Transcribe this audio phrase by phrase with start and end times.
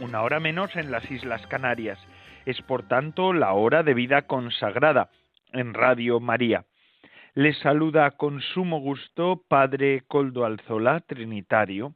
[0.00, 1.98] una hora menos en las Islas Canarias.
[2.46, 5.10] Es por tanto la hora de vida consagrada
[5.52, 6.64] en Radio María.
[7.34, 11.94] Les saluda con sumo gusto Padre Coldo Alzola, Trinitario,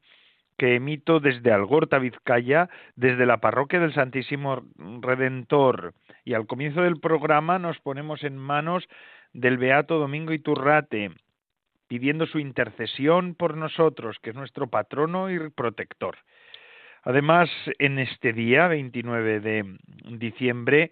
[0.57, 5.95] que emito desde Algorta, Vizcaya, desde la parroquia del Santísimo Redentor.
[6.25, 8.89] Y al comienzo del programa nos ponemos en manos
[9.33, 11.13] del Beato Domingo Iturrate,
[11.87, 16.17] pidiendo su intercesión por nosotros, que es nuestro patrono y protector.
[17.03, 19.77] Además, en este día, 29 de
[20.11, 20.91] diciembre,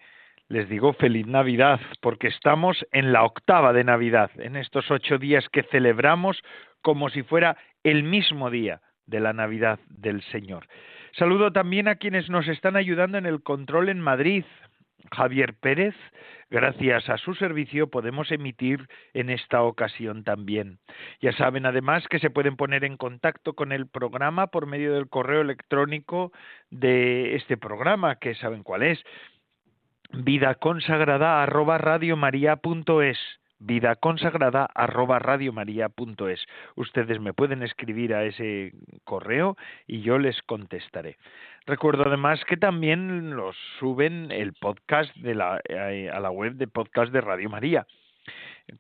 [0.49, 5.49] les digo feliz Navidad, porque estamos en la octava de Navidad, en estos ocho días
[5.49, 6.41] que celebramos
[6.83, 10.67] como si fuera el mismo día de la Navidad del Señor.
[11.13, 14.45] Saludo también a quienes nos están ayudando en el control en Madrid,
[15.11, 15.95] Javier Pérez,
[16.51, 20.79] gracias a su servicio podemos emitir en esta ocasión también.
[21.21, 25.09] Ya saben además que se pueden poner en contacto con el programa por medio del
[25.09, 26.33] correo electrónico
[26.71, 29.03] de este programa, que saben cuál es,
[30.13, 31.79] vida consagrada arroba
[33.59, 36.47] vida consagrada arroba radiomaria.es.
[36.75, 38.73] Ustedes me pueden escribir a ese
[39.05, 39.57] correo
[39.87, 41.17] y yo les contestaré.
[41.67, 45.33] Recuerdo además que también los suben el podcast de
[45.69, 47.87] eh, a la web de podcast de Radio María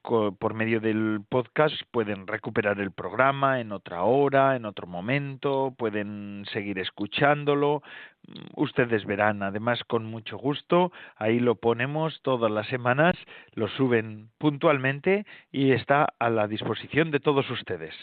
[0.02, 6.44] por medio del podcast pueden recuperar el programa en otra hora, en otro momento, pueden
[6.52, 7.82] seguir escuchándolo.
[8.26, 13.14] Mm, ustedes verán, además, con mucho gusto, ahí lo ponemos todas las semanas,
[13.52, 17.94] lo suben puntualmente y está a la disposición de todos ustedes.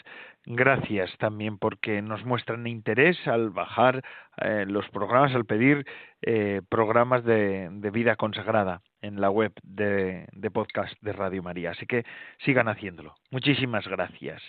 [0.45, 4.03] Gracias también porque nos muestran interés al bajar
[4.38, 5.85] eh, los programas, al pedir
[6.21, 11.72] eh, programas de vida consagrada en la web de, podcast de Radio María.
[11.72, 12.06] Así que
[12.40, 13.14] sigan haciéndolo.
[13.30, 14.41] Muchísimas gracias.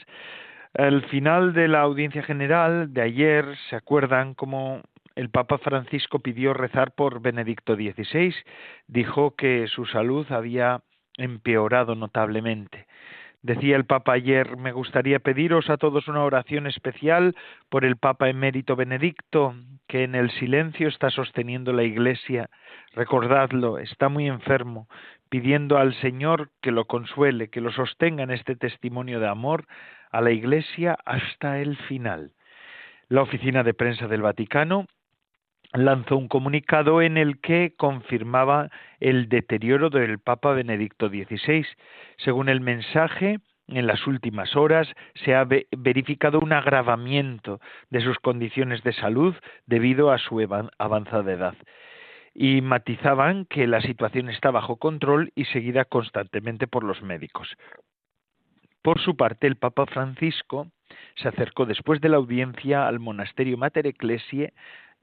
[0.72, 4.80] Al final de la audiencia general de ayer, ¿se acuerdan cómo
[5.14, 8.34] el Papa Francisco pidió rezar por Benedicto XVI?
[8.88, 10.80] Dijo que su salud había
[11.16, 12.86] empeorado notablemente.
[13.44, 17.36] Decía el Papa ayer, me gustaría pediros a todos una oración especial
[17.68, 19.54] por el Papa emérito Benedicto,
[19.86, 22.48] que en el silencio está sosteniendo la Iglesia.
[22.94, 24.88] Recordadlo, está muy enfermo,
[25.28, 29.66] pidiendo al Señor que lo consuele, que lo sostenga en este testimonio de amor
[30.10, 32.32] a la Iglesia hasta el final.
[33.08, 34.86] La oficina de prensa del Vaticano
[35.74, 38.70] lanzó un comunicado en el que confirmaba
[39.00, 41.66] el deterioro del Papa Benedicto XVI.
[42.18, 44.88] Según el mensaje, en las últimas horas
[45.24, 49.34] se ha verificado un agravamiento de sus condiciones de salud
[49.66, 50.40] debido a su
[50.78, 51.54] avanzada edad.
[52.34, 57.48] Y matizaban que la situación está bajo control y seguida constantemente por los médicos.
[58.82, 60.68] Por su parte, el Papa Francisco
[61.16, 64.52] se acercó después de la audiencia al monasterio Mater Ecclesiae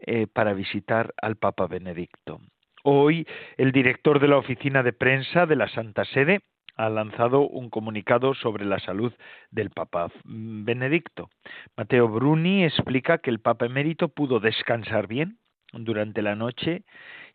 [0.02, 2.40] eh, para visitar al Papa Benedicto.
[2.84, 6.42] Hoy, el director de la oficina de prensa de la Santa Sede
[6.76, 9.14] ha lanzado un comunicado sobre la salud
[9.52, 11.30] del Papa Benedicto.
[11.78, 15.38] Mateo Bruni explica que el Papa emérito pudo descansar bien
[15.74, 16.84] durante la noche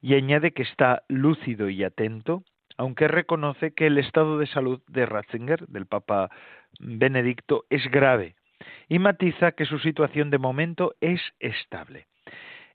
[0.01, 2.43] y añade que está lúcido y atento,
[2.77, 6.31] aunque reconoce que el estado de salud de Ratzinger, del Papa
[6.81, 8.35] Benedicto, es grave
[8.89, 12.07] y matiza que su situación de momento es estable.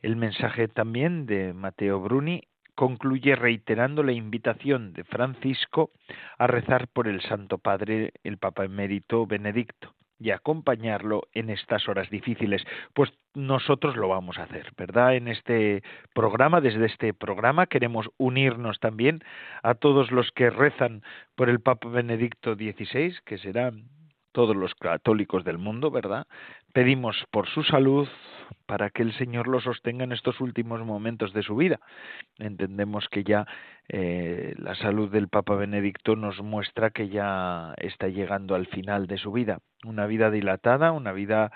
[0.01, 2.44] El mensaje también de Mateo Bruni
[2.75, 5.92] concluye reiterando la invitación de Francisco
[6.39, 12.09] a rezar por el Santo Padre, el Papa Emérito Benedicto, y acompañarlo en estas horas
[12.09, 12.63] difíciles.
[12.94, 15.15] Pues nosotros lo vamos a hacer, ¿verdad?
[15.15, 15.83] En este
[16.13, 19.24] programa, desde este programa, queremos unirnos también
[19.62, 21.03] a todos los que rezan
[21.36, 23.86] por el Papa Benedicto XVI, que serán
[24.31, 26.25] todos los católicos del mundo, ¿verdad?
[26.73, 28.07] Pedimos por su salud
[28.65, 31.79] para que el Señor lo sostenga en estos últimos momentos de su vida.
[32.38, 33.45] Entendemos que ya
[33.89, 39.18] eh, la salud del Papa Benedicto nos muestra que ya está llegando al final de
[39.18, 39.59] su vida.
[39.85, 41.51] Una vida dilatada, una vida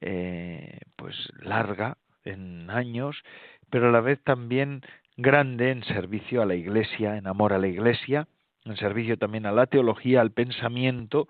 [0.00, 3.22] eh, pues larga en años,
[3.70, 4.82] pero a la vez también
[5.16, 8.28] grande en servicio a la Iglesia, en amor a la Iglesia
[8.66, 11.28] en servicio también a la teología, al pensamiento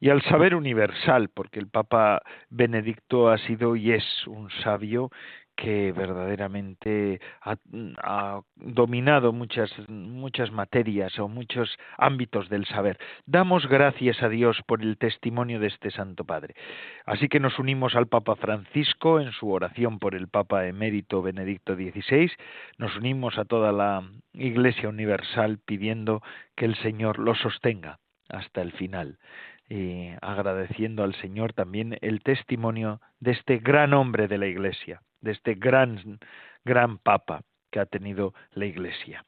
[0.00, 5.10] y al saber universal, porque el Papa Benedicto ha sido y es un sabio
[5.56, 12.98] que verdaderamente ha, dominado muchas, muchas materias o muchos ámbitos del saber.
[13.24, 16.54] Damos gracias a Dios por el testimonio de este Santo Padre.
[17.06, 21.74] Así que nos unimos al Papa Francisco en su oración por el Papa emérito Benedicto
[21.74, 22.30] XVI,
[22.78, 24.02] nos unimos a toda la
[24.34, 26.22] Iglesia Universal pidiendo
[26.54, 27.98] que el Señor lo sostenga
[28.28, 29.18] hasta el final
[29.68, 35.32] y agradeciendo al Señor también el testimonio de este gran hombre de la Iglesia, de
[35.32, 36.18] este gran,
[36.64, 39.24] gran Papa que ha tenido la Iglesia.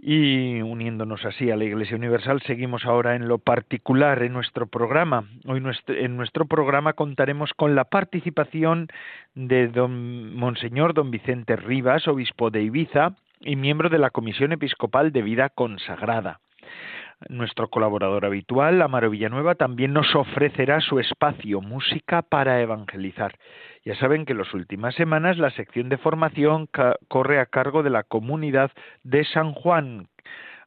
[0.00, 5.24] Y uniéndonos así a la Iglesia Universal, seguimos ahora en lo particular en nuestro programa.
[5.44, 8.86] Hoy en nuestro programa contaremos con la participación
[9.34, 15.10] de don Monseñor Don Vicente Rivas, obispo de Ibiza y miembro de la Comisión Episcopal
[15.10, 16.38] de Vida Consagrada.
[17.28, 23.36] Nuestro colaborador habitual, Amaro Villanueva, también nos ofrecerá su espacio Música para Evangelizar.
[23.84, 26.68] Ya saben que en las últimas semanas la sección de formación
[27.08, 28.70] corre a cargo de la comunidad
[29.02, 30.06] de San Juan,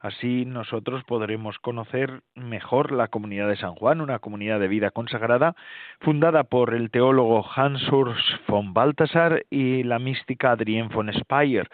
[0.02, 5.56] Así nosotros podremos conocer mejor la comunidad de San Juan, una comunidad de vida consagrada
[6.00, 8.18] fundada por el teólogo Hans Urs
[8.48, 11.70] von Balthasar y la mística Adrienne von Speyer.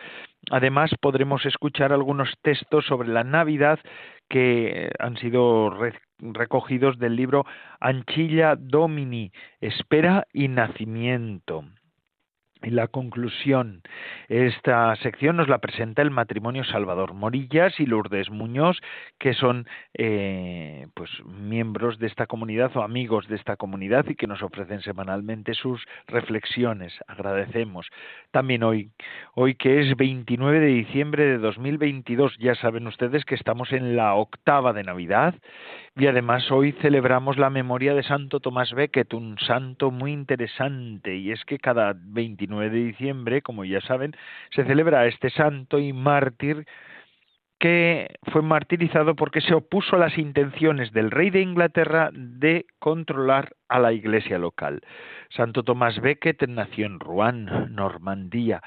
[0.52, 3.80] Además podremos escuchar algunos textos sobre la Navidad
[4.28, 5.74] que han sido
[6.20, 7.46] recogidos del libro
[7.80, 9.32] Anchilla Domini,
[9.62, 11.64] Espera y Nacimiento
[12.62, 13.82] la conclusión.
[14.28, 18.78] Esta sección nos la presenta el matrimonio Salvador Morillas y Lourdes Muñoz,
[19.20, 24.28] que son eh, pues miembros de esta comunidad o amigos de esta comunidad y que
[24.28, 26.94] nos ofrecen semanalmente sus reflexiones.
[27.08, 27.88] Agradecemos.
[28.32, 28.92] También hoy,
[29.36, 34.16] hoy que es 29 de diciembre de 2022, ya saben ustedes que estamos en la
[34.16, 35.36] octava de Navidad
[35.96, 41.32] y además hoy celebramos la memoria de Santo Tomás Becket, un santo muy interesante, y
[41.32, 44.16] es que cada 29 de diciembre, como ya saben,
[44.52, 46.66] se celebra a este santo y mártir
[47.60, 53.56] que fue martirizado porque se opuso a las intenciones del rey de Inglaterra de controlar
[53.68, 54.82] a la iglesia local.
[55.30, 58.62] Santo Tomás Becket nació en Rouen, Normandía.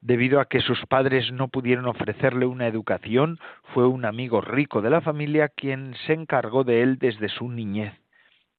[0.00, 3.38] Debido a que sus padres no pudieron ofrecerle una educación,
[3.72, 8.01] fue un amigo rico de la familia quien se encargó de él desde su niñez.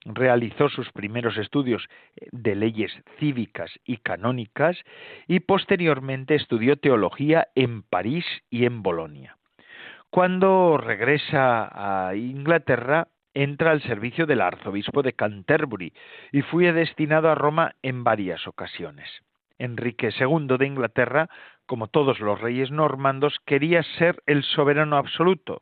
[0.05, 1.87] Realizó sus primeros estudios
[2.31, 4.77] de leyes cívicas y canónicas
[5.27, 9.37] y posteriormente estudió teología en París y en Bolonia.
[10.09, 11.69] Cuando regresa
[12.07, 15.93] a Inglaterra, entra al servicio del arzobispo de Canterbury
[16.31, 19.09] y fue destinado a Roma en varias ocasiones.
[19.57, 21.29] Enrique II de Inglaterra,
[21.65, 25.61] como todos los reyes normandos, quería ser el soberano absoluto,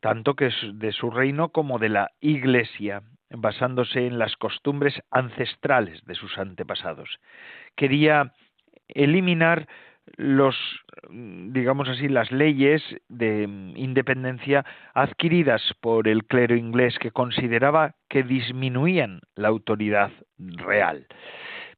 [0.00, 6.14] tanto que de su reino como de la Iglesia, basándose en las costumbres ancestrales de
[6.14, 7.18] sus antepasados.
[7.76, 8.32] Quería
[8.88, 9.68] eliminar
[10.16, 10.56] los
[11.08, 13.42] digamos así las leyes de
[13.76, 14.64] independencia
[14.94, 21.06] adquiridas por el clero inglés que consideraba que disminuían la autoridad real.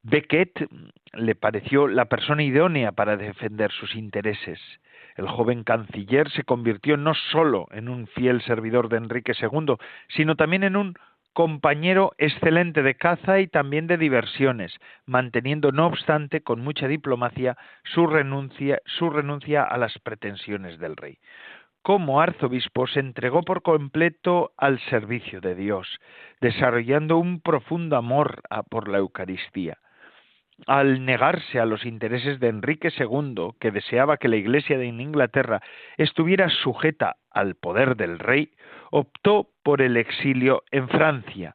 [0.03, 0.69] Becket
[1.13, 4.59] le pareció la persona idónea para defender sus intereses.
[5.17, 9.77] El joven canciller se convirtió no sólo en un fiel servidor de Enrique II,
[10.09, 10.95] sino también en un
[11.33, 14.75] compañero excelente de caza y también de diversiones,
[15.07, 21.19] manteniendo no obstante con mucha diplomacia su renuncia, su renuncia a las pretensiones del rey.
[21.83, 25.89] Como arzobispo se entregó por completo al servicio de Dios,
[26.41, 29.79] desarrollando un profundo amor por la Eucaristía
[30.67, 35.61] al negarse a los intereses de Enrique II, que deseaba que la Iglesia de Inglaterra
[35.97, 38.53] estuviera sujeta al poder del rey,
[38.91, 41.55] optó por el exilio en Francia.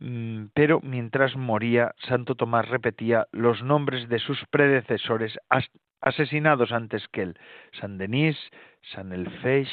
[0.00, 5.38] Mm, pero mientras moría, Santo Tomás repetía los nombres de sus predecesores
[6.00, 7.38] asesinados antes que él,
[7.80, 8.36] San Denis,
[8.92, 9.68] San Elfech,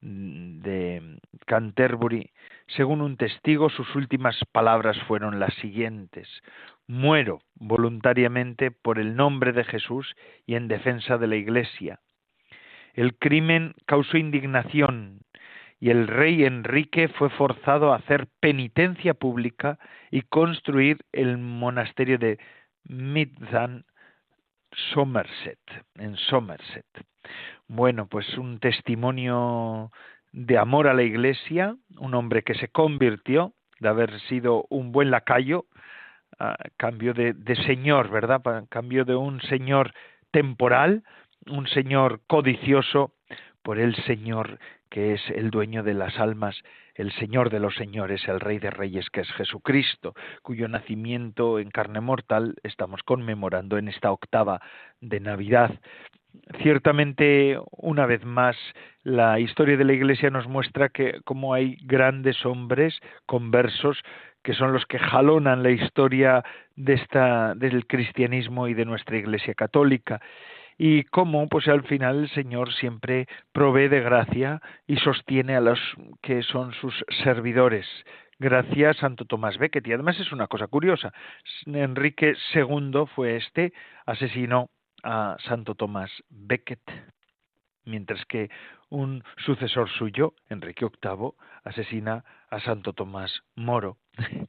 [0.00, 2.30] de Canterbury.
[2.68, 6.28] Según un testigo, sus últimas palabras fueron las siguientes
[6.88, 12.00] muero voluntariamente por el nombre de Jesús y en defensa de la Iglesia.
[12.94, 15.20] El crimen causó indignación
[15.78, 19.78] y el rey Enrique fue forzado a hacer penitencia pública
[20.10, 22.38] y construir el monasterio de
[22.84, 23.84] Midzan
[24.92, 25.58] Somerset,
[25.96, 26.86] en Somerset.
[27.66, 29.90] Bueno, pues un testimonio
[30.32, 35.10] de amor a la Iglesia, un hombre que se convirtió de haber sido un buen
[35.10, 35.66] lacayo
[36.76, 38.42] cambio de, señor, ¿verdad?
[38.68, 39.92] cambio de un señor
[40.30, 41.02] temporal,
[41.46, 43.12] un señor codicioso,
[43.62, 44.58] por el Señor
[44.88, 46.56] que es el dueño de las almas,
[46.98, 51.70] el Señor de los señores, el Rey de Reyes, que es Jesucristo, cuyo nacimiento en
[51.70, 54.60] carne mortal estamos conmemorando en esta octava
[55.00, 55.70] de Navidad.
[56.60, 58.56] Ciertamente, una vez más,
[59.04, 64.02] la historia de la Iglesia nos muestra que como hay grandes hombres conversos
[64.42, 69.54] que son los que jalonan la historia de esta, del cristianismo y de nuestra Iglesia
[69.54, 70.20] católica
[70.78, 75.80] y cómo pues al final el Señor siempre provee de gracia y sostiene a los
[76.22, 76.94] que son sus
[77.24, 77.86] servidores.
[78.38, 79.86] Gracias Santo Tomás Becket.
[79.88, 81.12] Y además es una cosa curiosa.
[81.66, 83.72] Enrique II fue este,
[84.06, 84.70] asesinó
[85.02, 86.80] a Santo Tomás Becket,
[87.84, 88.48] mientras que
[88.88, 91.32] un sucesor suyo, Enrique VIII,
[91.64, 93.98] asesina a Santo Tomás Moro,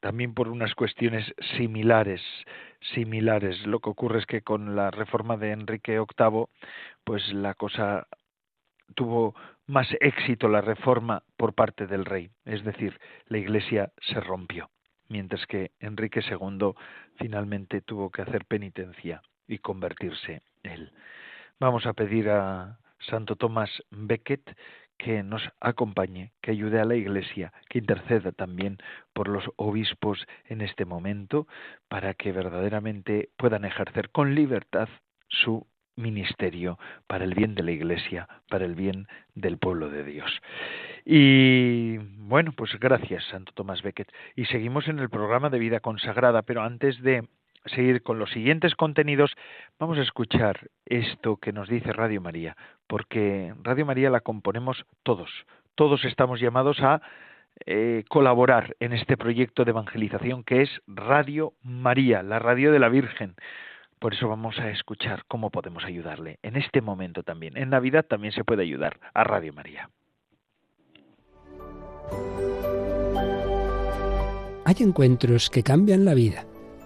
[0.00, 2.22] también por unas cuestiones similares,
[2.94, 3.66] similares.
[3.66, 6.46] Lo que ocurre es que con la reforma de Enrique VIII,
[7.04, 8.06] pues la cosa
[8.94, 9.34] tuvo
[9.66, 14.68] más éxito la reforma por parte del rey, es decir, la Iglesia se rompió,
[15.08, 16.72] mientras que Enrique II
[17.16, 20.90] finalmente tuvo que hacer penitencia y convertirse él.
[21.60, 24.56] Vamos a pedir a Santo Tomás Becket
[25.02, 28.76] que nos acompañe, que ayude a la Iglesia, que interceda también
[29.14, 31.46] por los obispos en este momento,
[31.88, 34.88] para que verdaderamente puedan ejercer con libertad
[35.28, 35.66] su
[35.96, 40.30] ministerio para el bien de la Iglesia, para el bien del pueblo de Dios.
[41.06, 44.12] Y bueno, pues gracias, Santo Tomás Becket.
[44.36, 47.26] Y seguimos en el programa de vida consagrada, pero antes de
[47.66, 49.32] seguir con los siguientes contenidos,
[49.78, 55.30] vamos a escuchar esto que nos dice Radio María, porque Radio María la componemos todos,
[55.74, 57.02] todos estamos llamados a
[57.66, 62.88] eh, colaborar en este proyecto de evangelización que es Radio María, la radio de la
[62.88, 63.34] Virgen.
[63.98, 67.58] Por eso vamos a escuchar cómo podemos ayudarle en este momento también.
[67.58, 69.90] En Navidad también se puede ayudar a Radio María.
[74.64, 76.46] Hay encuentros que cambian la vida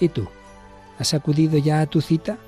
[0.00, 0.28] ¿Y tú?
[0.98, 2.38] ¿Has acudido ya a tu cita?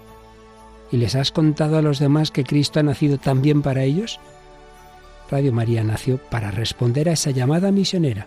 [0.90, 4.19] ¿Y les has contado a los demás que Cristo ha nacido también para ellos?
[5.30, 8.26] Radio María nació para responder a esa llamada misionera,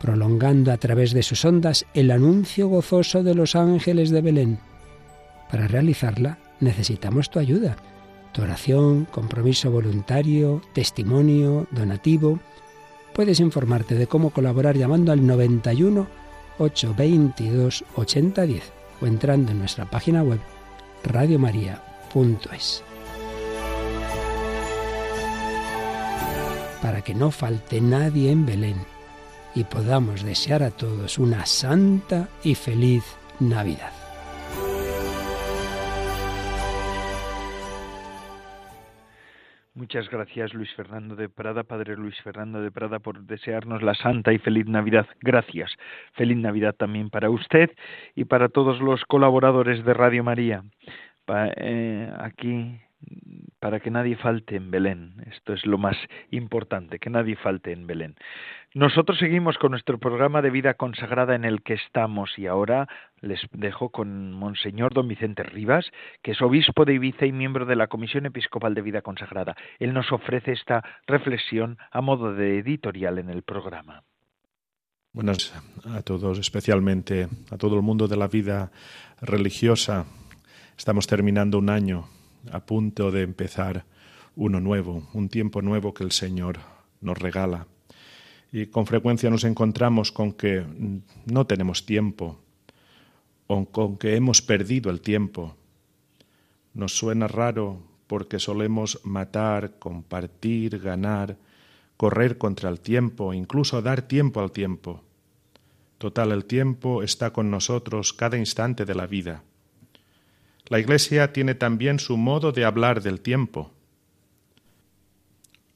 [0.00, 4.58] prolongando a través de sus ondas el anuncio gozoso de los ángeles de Belén.
[5.50, 7.76] Para realizarla necesitamos tu ayuda,
[8.32, 12.38] tu oración, compromiso voluntario, testimonio, donativo.
[13.12, 16.06] Puedes informarte de cómo colaborar llamando al 91
[16.58, 20.40] 822 8010 o entrando en nuestra página web
[21.04, 22.82] radiomaria.es.
[26.82, 28.76] Para que no falte nadie en Belén
[29.54, 33.02] y podamos desear a todos una santa y feliz
[33.40, 33.97] Navidad.
[39.78, 44.32] Muchas gracias Luis Fernando de Prada, Padre Luis Fernando de Prada, por desearnos la santa
[44.32, 45.06] y feliz Navidad.
[45.20, 45.70] Gracias.
[46.14, 47.70] Feliz Navidad también para usted
[48.16, 50.64] y para todos los colaboradores de Radio María.
[51.28, 52.80] Eh, aquí
[53.60, 55.12] para que nadie falte en Belén.
[55.30, 55.96] Esto es lo más
[56.32, 58.16] importante, que nadie falte en Belén.
[58.74, 62.86] Nosotros seguimos con nuestro programa de vida consagrada en el que estamos y ahora
[63.22, 65.86] les dejo con Monseñor Don Vicente Rivas,
[66.22, 69.56] que es obispo de Ibiza y miembro de la Comisión Episcopal de Vida Consagrada.
[69.78, 74.02] Él nos ofrece esta reflexión a modo de editorial en el programa.
[75.14, 75.54] Buenas
[75.86, 78.70] a todos, especialmente a todo el mundo de la vida
[79.22, 80.04] religiosa.
[80.76, 82.04] Estamos terminando un año
[82.52, 83.86] a punto de empezar
[84.36, 86.58] uno nuevo, un tiempo nuevo que el Señor
[87.00, 87.66] nos regala.
[88.50, 90.64] Y con frecuencia nos encontramos con que
[91.26, 92.38] no tenemos tiempo
[93.46, 95.54] o con que hemos perdido el tiempo.
[96.74, 101.36] Nos suena raro porque solemos matar, compartir, ganar,
[101.96, 105.02] correr contra el tiempo, incluso dar tiempo al tiempo.
[105.98, 109.42] Total, el tiempo está con nosotros cada instante de la vida.
[110.68, 113.72] La Iglesia tiene también su modo de hablar del tiempo.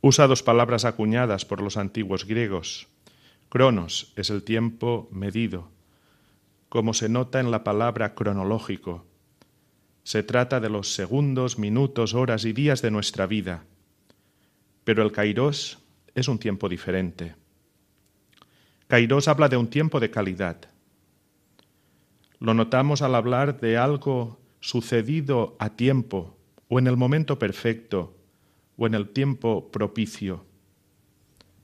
[0.05, 2.89] Usa dos palabras acuñadas por los antiguos griegos.
[3.49, 5.71] Cronos es el tiempo medido,
[6.69, 9.07] como se nota en la palabra cronológico.
[10.03, 13.65] Se trata de los segundos, minutos, horas y días de nuestra vida.
[14.83, 15.79] pero el Kairos
[16.17, 17.37] es un tiempo diferente.
[18.89, 20.57] Kairos habla de un tiempo de calidad.
[22.41, 28.17] Lo notamos al hablar de algo sucedido a tiempo o en el momento perfecto
[28.83, 30.45] o en el tiempo propicio.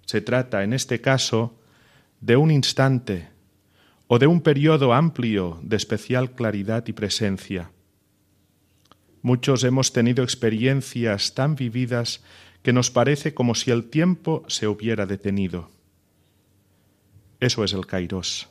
[0.07, 1.59] Se trata, en este caso,
[2.21, 3.29] de un instante
[4.07, 7.73] o de un periodo amplio de especial claridad y presencia.
[9.21, 12.23] Muchos hemos tenido experiencias tan vividas
[12.63, 15.71] que nos parece como si el tiempo se hubiera detenido.
[17.41, 18.49] Eso es el kairos.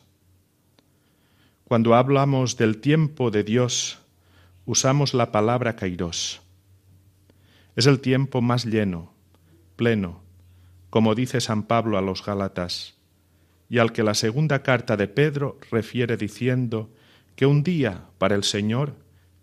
[1.63, 3.99] Cuando hablamos del tiempo de Dios,
[4.65, 6.41] usamos la palabra kairos.
[7.77, 9.13] Es el tiempo más lleno,
[9.75, 10.23] pleno,
[10.89, 12.95] como dice San Pablo a los Gálatas,
[13.69, 16.89] y al que la segunda carta de Pedro refiere diciendo
[17.35, 18.95] que un día para el Señor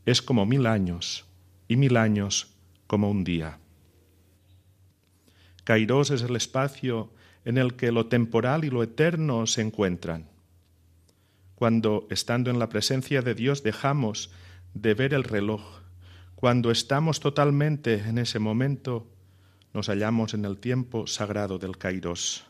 [0.04, 1.26] es como mil años,
[1.68, 2.56] y mil años
[2.88, 3.60] como un día.
[5.62, 7.12] Kairos es el espacio
[7.44, 10.28] en el que lo temporal y lo eterno se encuentran.
[11.54, 14.32] Cuando, estando en la presencia de Dios, dejamos
[14.74, 15.83] de ver el reloj,
[16.34, 19.06] cuando estamos totalmente en ese momento,
[19.72, 22.44] nos hallamos en el tiempo sagrado del Kairos.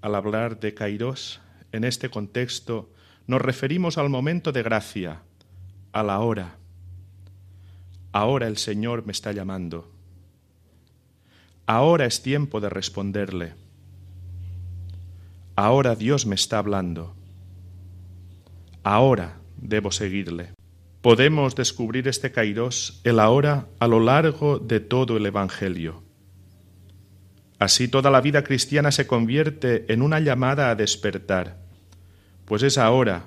[0.00, 1.40] Al hablar de Kairos,
[1.72, 2.92] en este contexto,
[3.26, 5.22] nos referimos al momento de gracia,
[5.92, 6.56] a la hora.
[8.12, 9.90] Ahora el Señor me está llamando.
[11.66, 13.54] Ahora es tiempo de responderle.
[15.56, 17.16] Ahora Dios me está hablando.
[18.82, 20.53] Ahora debo seguirle.
[21.04, 26.02] Podemos descubrir este kairos, el ahora, a lo largo de todo el Evangelio.
[27.58, 31.58] Así toda la vida cristiana se convierte en una llamada a despertar,
[32.46, 33.26] pues es ahora,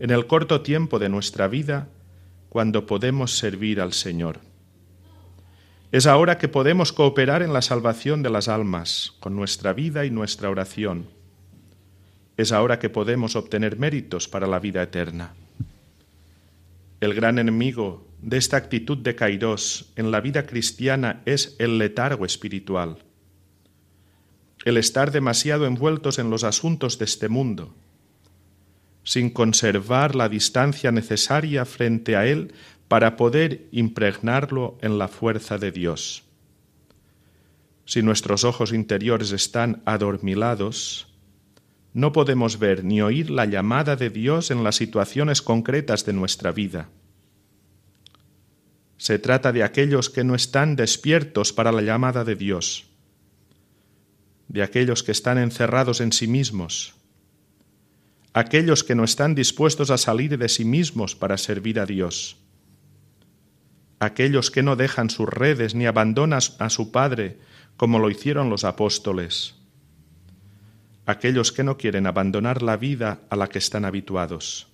[0.00, 1.90] en el corto tiempo de nuestra vida,
[2.48, 4.40] cuando podemos servir al Señor.
[5.92, 10.10] Es ahora que podemos cooperar en la salvación de las almas con nuestra vida y
[10.10, 11.06] nuestra oración.
[12.36, 15.36] Es ahora que podemos obtener méritos para la vida eterna.
[17.02, 22.24] El gran enemigo de esta actitud de Kairos en la vida cristiana es el letargo
[22.24, 22.98] espiritual,
[24.64, 27.74] el estar demasiado envueltos en los asuntos de este mundo,
[29.02, 32.54] sin conservar la distancia necesaria frente a él
[32.86, 36.22] para poder impregnarlo en la fuerza de Dios.
[37.84, 41.11] Si nuestros ojos interiores están adormilados,
[41.94, 46.52] no podemos ver ni oír la llamada de Dios en las situaciones concretas de nuestra
[46.52, 46.88] vida.
[48.96, 52.86] Se trata de aquellos que no están despiertos para la llamada de Dios,
[54.48, 56.94] de aquellos que están encerrados en sí mismos,
[58.32, 62.38] aquellos que no están dispuestos a salir de sí mismos para servir a Dios
[64.02, 67.38] aquellos que no dejan sus redes ni abandonan a su Padre
[67.76, 69.54] como lo hicieron los apóstoles,
[71.06, 74.68] aquellos que no quieren abandonar la vida a la que están habituados.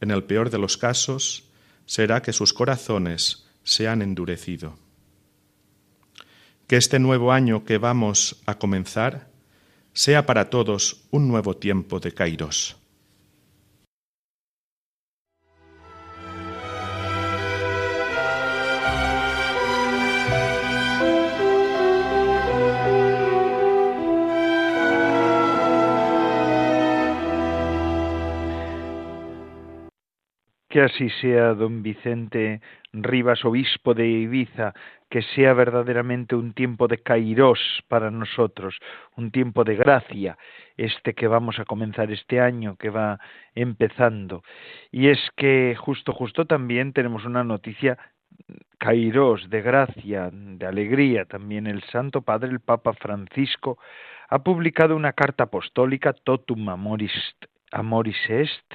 [0.00, 1.44] En el peor de los casos,
[1.86, 4.78] será que sus corazones se han endurecido.
[6.66, 9.28] Que este nuevo año que vamos a comenzar
[9.92, 12.76] sea para todos un nuevo tiempo de Kairos.
[30.74, 32.60] Que así sea, don Vicente
[32.92, 34.74] Rivas, obispo de Ibiza,
[35.08, 38.80] que sea verdaderamente un tiempo de kairós para nosotros,
[39.14, 40.36] un tiempo de gracia,
[40.76, 43.20] este que vamos a comenzar este año, que va
[43.54, 44.42] empezando.
[44.90, 47.96] Y es que justo, justo también tenemos una noticia
[48.78, 51.24] kairós, de gracia, de alegría.
[51.24, 53.78] También el Santo Padre, el Papa Francisco,
[54.28, 57.12] ha publicado una carta apostólica, Totum Amoris,
[57.74, 58.74] Amoris Est,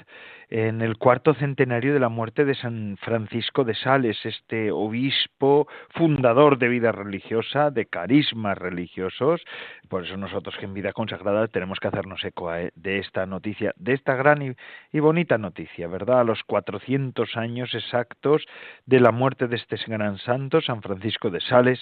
[0.50, 6.58] en el cuarto centenario de la muerte de San Francisco de Sales, este obispo fundador
[6.58, 9.42] de vida religiosa, de carismas religiosos.
[9.90, 13.94] Por eso nosotros que en vida consagrada tenemos que hacernos eco de esta noticia, de
[13.94, 14.56] esta gran
[14.92, 16.22] y, bonita noticia, ¿verdad?
[16.22, 18.44] A los 400 años exactos
[18.86, 21.80] de la muerte de este gran santo, San Francisco de Sales,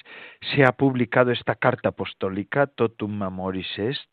[0.54, 4.12] se ha publicado esta carta apostólica, Totum Amoris Est,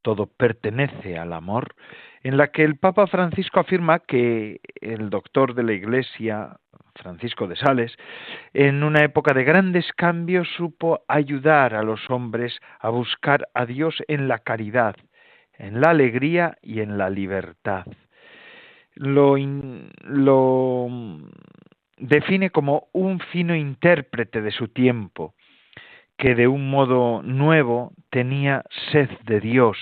[0.00, 1.74] todo pertenece al amor,
[2.22, 6.56] en la que el Papa Francisco afirma que el doctor de la Iglesia,
[6.94, 7.96] Francisco de Sales,
[8.52, 14.02] en una época de grandes cambios supo ayudar a los hombres a buscar a Dios
[14.08, 14.94] en la caridad,
[15.58, 17.86] en la alegría y en la libertad.
[18.94, 19.36] Lo,
[21.96, 25.34] define como un fino intérprete de su tiempo,
[26.18, 29.78] que de un modo nuevo tenía sed de Dios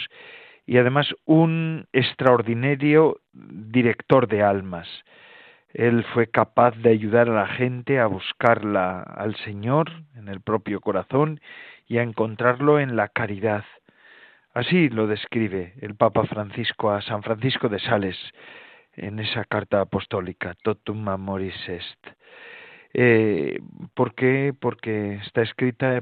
[0.71, 4.87] y además un extraordinario director de almas.
[5.75, 10.81] Él fue capaz de ayudar a la gente a buscarla al Señor en el propio
[10.81, 11.41] corazón
[11.89, 13.65] y a encontrarlo en la caridad.
[14.55, 18.17] Así lo describe el Papa Francisco a San Francisco de Sales
[18.93, 22.07] en esa carta apostólica, Totum Amoris Est.
[22.93, 23.59] Eh,
[23.95, 24.55] ¿Por qué?
[24.57, 26.01] Porque está escrita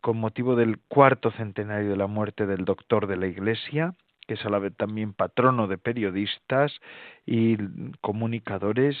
[0.00, 3.92] con motivo del cuarto centenario de la muerte del doctor de la Iglesia,
[4.26, 6.72] que es a la vez también patrono de periodistas
[7.26, 7.56] y
[8.00, 8.96] comunicadores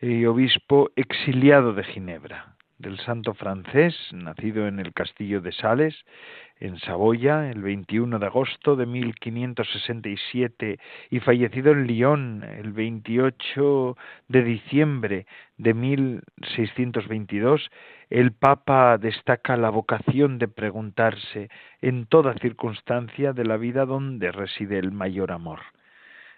[0.00, 6.04] y obispo exiliado de Ginebra, del santo francés, nacido en el castillo de Sales,
[6.60, 10.78] en Saboya el 21 de agosto de 1567
[11.10, 13.96] y fallecido en Lyon el 28
[14.28, 17.70] de diciembre de 1622,
[18.10, 21.48] el Papa destaca la vocación de preguntarse
[21.80, 25.60] en toda circunstancia de la vida donde reside el mayor amor.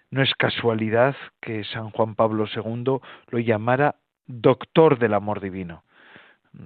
[0.09, 5.83] No es casualidad que San Juan Pablo II lo llamara doctor del amor divino,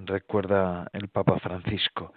[0.04, 2.12] recuerda el Papa Francisco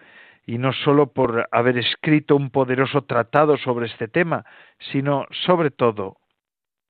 [0.45, 4.45] y no sólo por haber escrito un poderoso tratado sobre este tema,
[4.91, 6.17] sino sobre todo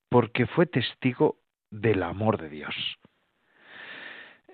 [0.10, 1.38] porque fue testigo
[1.72, 2.76] del amor de Dios.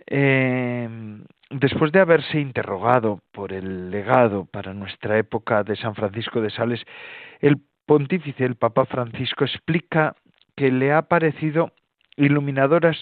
[0.08, 0.89] Eh,
[1.50, 6.82] después de haberse interrogado por el legado para nuestra época de San Francisco de Sales,
[7.39, 10.15] el pontífice, el Papa Francisco, explica
[10.56, 11.72] que le ha parecido
[12.17, 12.98] iluminadoras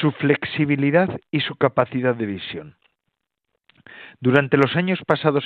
[0.00, 2.76] su flexibilidad y su capacidad de visión.
[4.20, 5.44] Durante los años pasados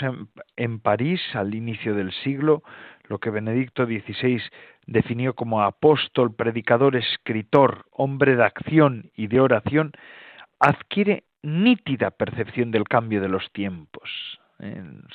[0.57, 2.63] en, París, al inicio del siglo,
[3.09, 4.41] lo que Benedicto XVI
[4.87, 9.93] definió como apóstol, predicador, escritor, hombre de acción y de oración,
[10.61, 14.39] adquiere nítida percepción del cambio de los tiempos.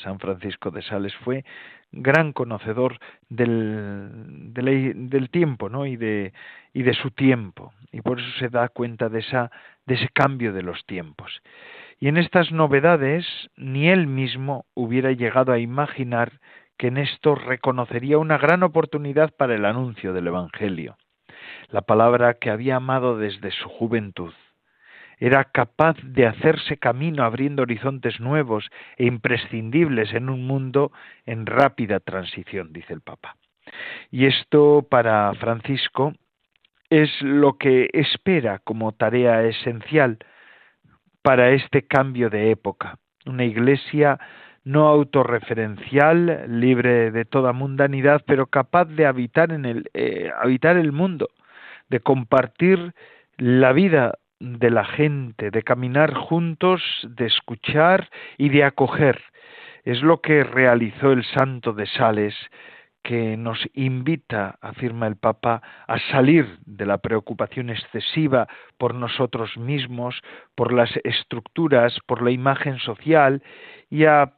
[0.02, 1.46] San Francisco de Sales fue
[1.94, 5.86] gran conocedor del, del tiempo ¿no?
[5.86, 6.34] y, de,
[6.74, 9.52] y de su tiempo, y por eso se da cuenta de, esa,
[9.86, 11.42] de ese cambio de los tiempos.
[12.00, 13.26] Y en estas novedades
[13.56, 16.34] ni él mismo hubiera llegado a imaginar
[16.78, 20.98] que en esto reconocería una gran oportunidad para el anuncio del Evangelio.
[21.70, 24.34] La palabra que había amado desde su juventud
[25.24, 30.92] era capaz de hacerse camino abriendo horizontes nuevos e imprescindibles en un mundo
[31.26, 33.38] en rápida transición, dice el Papa.
[34.12, 36.14] Y esto para Francisco
[36.90, 40.18] es lo que espera como tarea esencial
[41.22, 43.00] para este cambio de época.
[43.26, 44.20] Una iglesia
[44.66, 49.58] no autorreferencial, libre de toda mundanidad, pero capaz de habitar
[49.94, 51.30] eh, habitar el mundo,
[51.88, 52.94] de compartir
[53.38, 59.22] la vida de la gente, de caminar juntos, de escuchar y de acoger.
[59.86, 62.36] Es lo que realizó el santo de Sales
[63.04, 70.22] que nos invita, afirma el Papa, a salir de la preocupación excesiva por nosotros mismos,
[70.56, 73.44] por las estructuras, por la imagen social
[73.90, 74.34] y a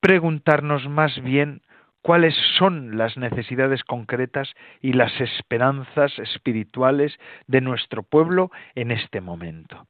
[0.00, 1.62] preguntarnos más bien
[2.04, 9.86] cuáles son las necesidades concretas y las esperanzas espirituales de nuestro pueblo en este momento.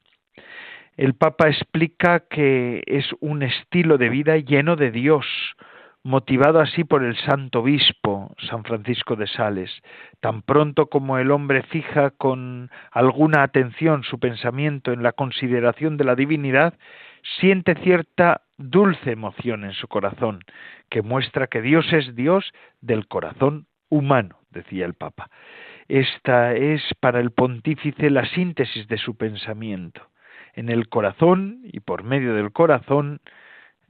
[0.96, 5.27] El Papa explica que es un estilo de vida lleno de Dios,
[6.05, 9.72] motivado así por el santo obispo San Francisco de Sales,
[10.20, 16.05] tan pronto como el hombre fija con alguna atención su pensamiento en la consideración de
[16.05, 16.74] la divinidad,
[17.41, 20.41] siente cierta dulce emoción en su corazón,
[20.91, 25.31] que muestra que Dios es Dios del corazón humano, decía el Papa.
[25.89, 30.09] Esta es para el pontífice la síntesis de su pensamiento.
[30.55, 33.21] En el corazón y por medio del corazón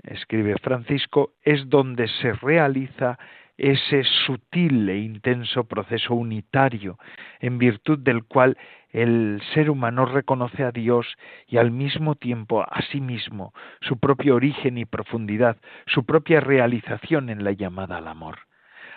[0.03, 3.19] escribe Francisco, es donde se realiza
[3.57, 6.99] ese sutil e intenso proceso unitario,
[7.41, 8.57] en virtud del cual
[8.91, 11.07] el ser humano reconoce a Dios
[11.47, 17.31] y al mismo tiempo a sí mismo, su propio origen y profundidad, su propia realización
[17.31, 18.39] en la llamada al amor.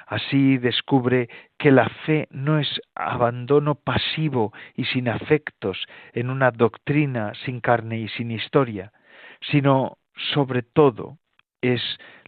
[0.08, 7.34] Así descubre que la fe no es abandono pasivo y sin afectos en una doctrina
[7.44, 8.94] sin carne y sin historia,
[9.42, 9.98] sino
[10.32, 11.18] sobre todo
[11.62, 11.82] es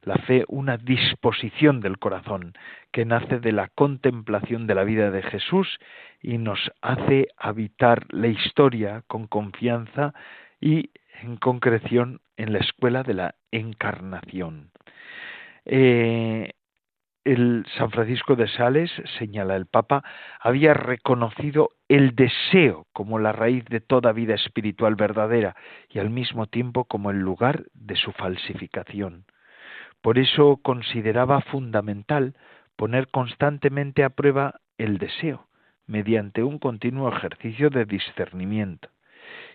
[0.03, 2.53] la fe una disposición del corazón
[2.91, 5.79] que nace de la contemplación de la vida de Jesús
[6.21, 10.13] y nos hace habitar la historia con confianza
[10.59, 14.71] y en concreción en la escuela de la encarnación.
[15.65, 16.53] Eh,
[17.31, 20.03] el San Francisco de Sales, señala el Papa,
[20.39, 25.55] había reconocido el deseo como la raíz de toda vida espiritual verdadera
[25.89, 29.25] y al mismo tiempo como el lugar de su falsificación.
[30.01, 32.35] Por eso consideraba fundamental
[32.75, 35.47] poner constantemente a prueba el deseo,
[35.85, 38.89] mediante un continuo ejercicio de discernimiento.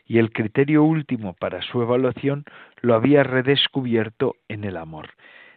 [0.06, 2.44] Y el criterio último para su evaluación
[2.82, 5.10] lo había redescubierto en el amor,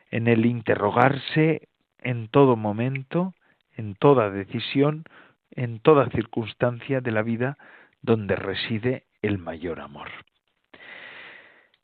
[0.10, 1.68] en el interrogarse
[2.08, 3.34] en todo momento,
[3.76, 5.04] en toda decisión,
[5.52, 7.58] en toda circunstancia de la vida
[8.02, 10.08] donde reside el mayor amor.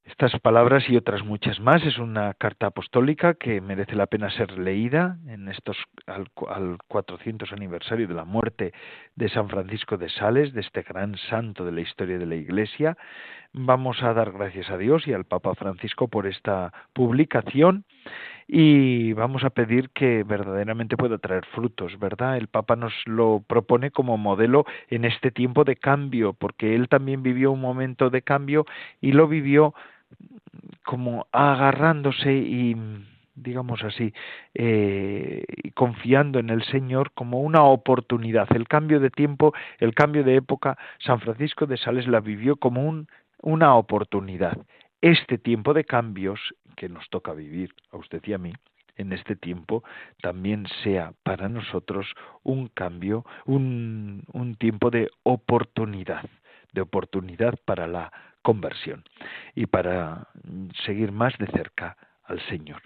[0.06, 4.58] Estas palabras y otras muchas más es una carta apostólica que merece la pena ser
[4.58, 5.76] leída en estos
[6.08, 6.28] al,
[6.88, 8.74] 400 aniversario de la muerte
[9.16, 12.98] de San Francisco de Sales, de este gran santo de la historia de la Iglesia.
[13.52, 17.86] Vamos a dar gracias a Dios y al Papa Francisco por esta publicación
[18.48, 22.38] y vamos a pedir que verdaderamente pueda traer frutos, ¿verdad?
[22.38, 27.24] El Papa nos lo propone como modelo en este tiempo de cambio, porque él también
[27.24, 28.66] vivió un momento de cambio
[29.02, 29.74] y lo vivió
[30.84, 32.76] como agarrándose y
[33.36, 34.14] digamos así,
[34.54, 38.48] eh, confiando en el Señor como una oportunidad.
[38.56, 42.88] El cambio de tiempo, el cambio de época, San Francisco de Sales la vivió como
[42.88, 43.08] un,
[43.42, 44.58] una oportunidad.
[45.02, 46.40] Este tiempo de cambios
[46.84, 48.52] que nos toca vivir, a usted y a mí,
[48.98, 49.86] en este tiempo
[50.22, 56.26] también sea para nosotros un cambio, un, un tiempo de oportunidad,
[56.74, 59.06] de oportunidad para la conversión
[59.56, 60.28] y para
[60.86, 62.82] seguir más de cerca al Señor.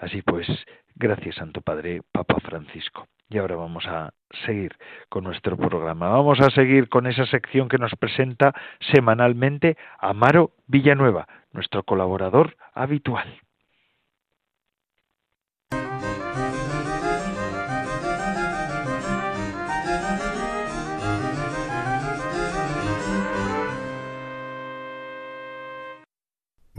[0.00, 0.48] Así pues,
[0.94, 3.06] gracias Santo Padre, Papa Francisco.
[3.28, 4.12] Y ahora vamos a
[4.44, 4.76] seguir
[5.08, 6.08] con nuestro programa.
[6.08, 13.40] Vamos a seguir con esa sección que nos presenta semanalmente Amaro Villanueva, nuestro colaborador habitual.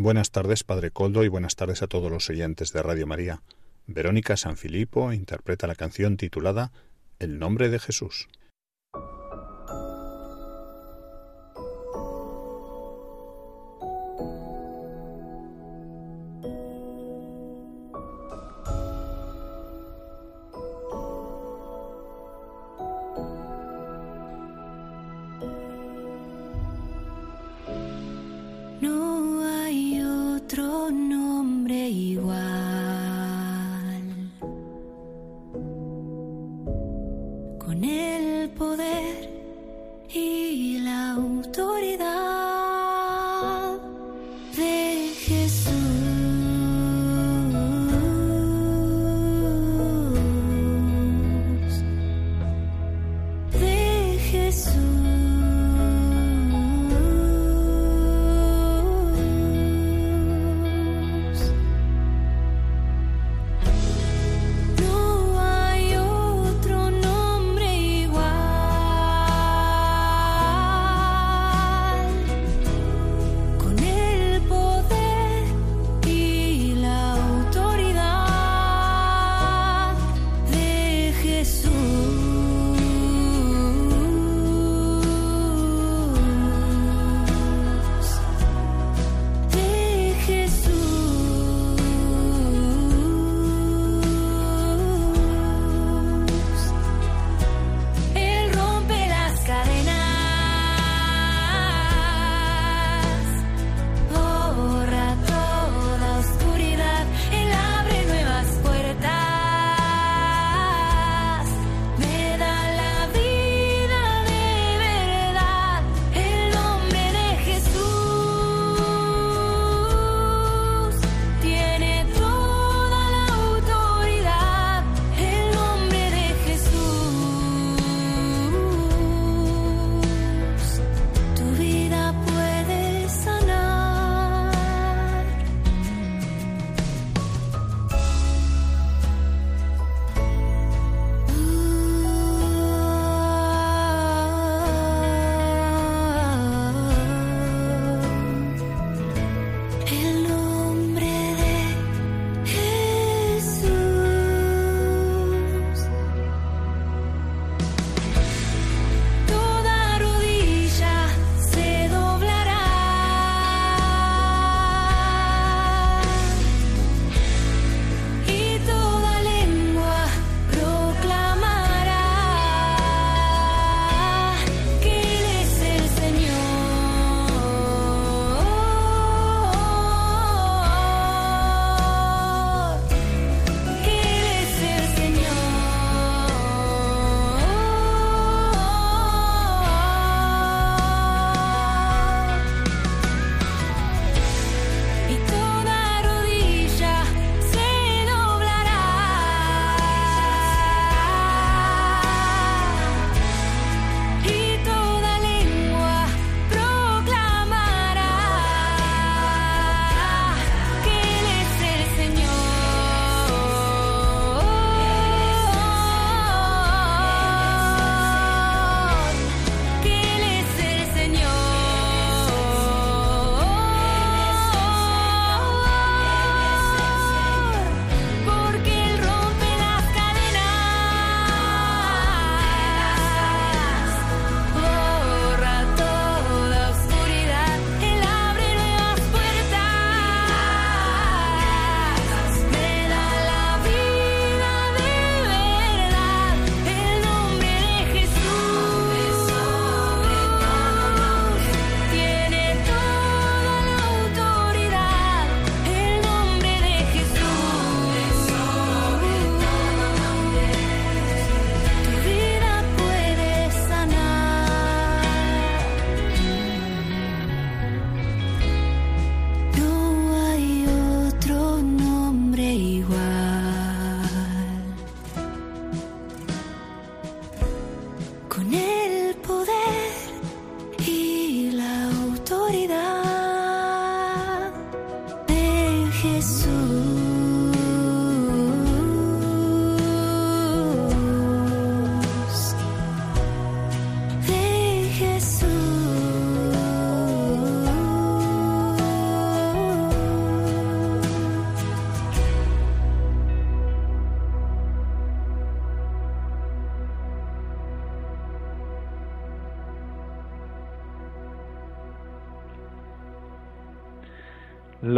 [0.04, 3.44] Buenas tardes, Padre Coldo, y buenas tardes a todos los oyentes de Radio María.
[3.86, 6.72] Verónica Sanfilippo interpreta la canción titulada
[7.20, 8.28] El nombre de Jesús.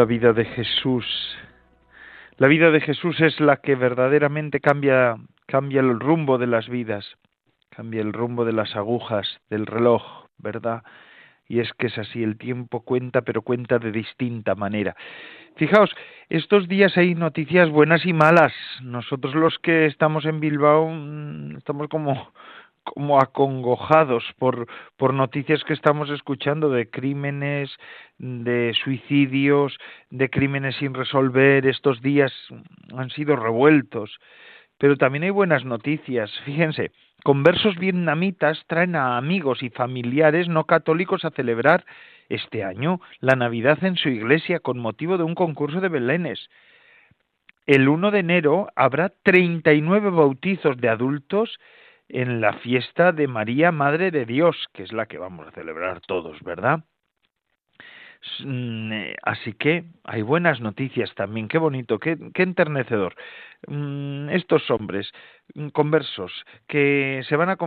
[0.03, 1.05] La vida de Jesús.
[2.35, 7.05] La vida de Jesús es la que verdaderamente cambia, cambia el rumbo de las vidas,
[7.69, 10.03] cambia el rumbo de las agujas del reloj,
[10.37, 10.83] ¿verdad?
[11.47, 14.93] Y es que es así, el tiempo cuenta, pero cuenta de distinta manera.
[15.55, 15.95] Fijaos,
[16.27, 18.51] estos días hay noticias buenas y malas.
[18.81, 22.33] Nosotros los que estamos en Bilbao mm, estamos como
[22.83, 24.67] como acongojados por,
[24.97, 27.71] por noticias que estamos escuchando de crímenes,
[28.17, 29.77] de suicidios,
[30.09, 31.65] de crímenes sin resolver.
[31.65, 32.31] Estos días
[32.95, 34.19] han sido revueltos.
[34.77, 36.31] Pero también hay buenas noticias.
[36.45, 36.91] Fíjense,
[37.23, 41.85] conversos vietnamitas traen a amigos y familiares no católicos a celebrar
[42.29, 46.49] este año la Navidad en su iglesia con motivo de un concurso de belenes.
[47.65, 51.59] El 1 de enero habrá 39 bautizos de adultos
[52.13, 55.99] en la fiesta de María, Madre de Dios, que es la que vamos a celebrar
[56.01, 56.83] todos, ¿verdad?
[58.45, 63.15] Mm, eh, así que hay buenas noticias también, qué bonito, qué, qué enternecedor.
[63.67, 65.11] Mm, estos hombres
[65.55, 66.31] mm, conversos
[66.67, 67.57] que se van, a,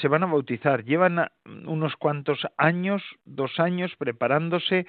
[0.00, 1.28] se van a bautizar, llevan
[1.66, 4.86] unos cuantos años, dos años preparándose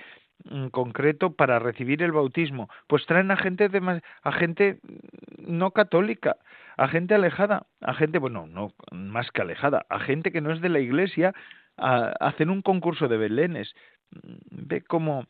[0.72, 4.80] concreto para recibir el bautismo, pues traen a gente, de, a gente
[5.38, 6.38] no católica,
[6.78, 10.62] a gente alejada, a gente, bueno, no más que alejada, a gente que no es
[10.62, 11.34] de la iglesia,
[11.78, 13.76] a, hacen un concurso de belenes.
[14.52, 15.28] Ve cómo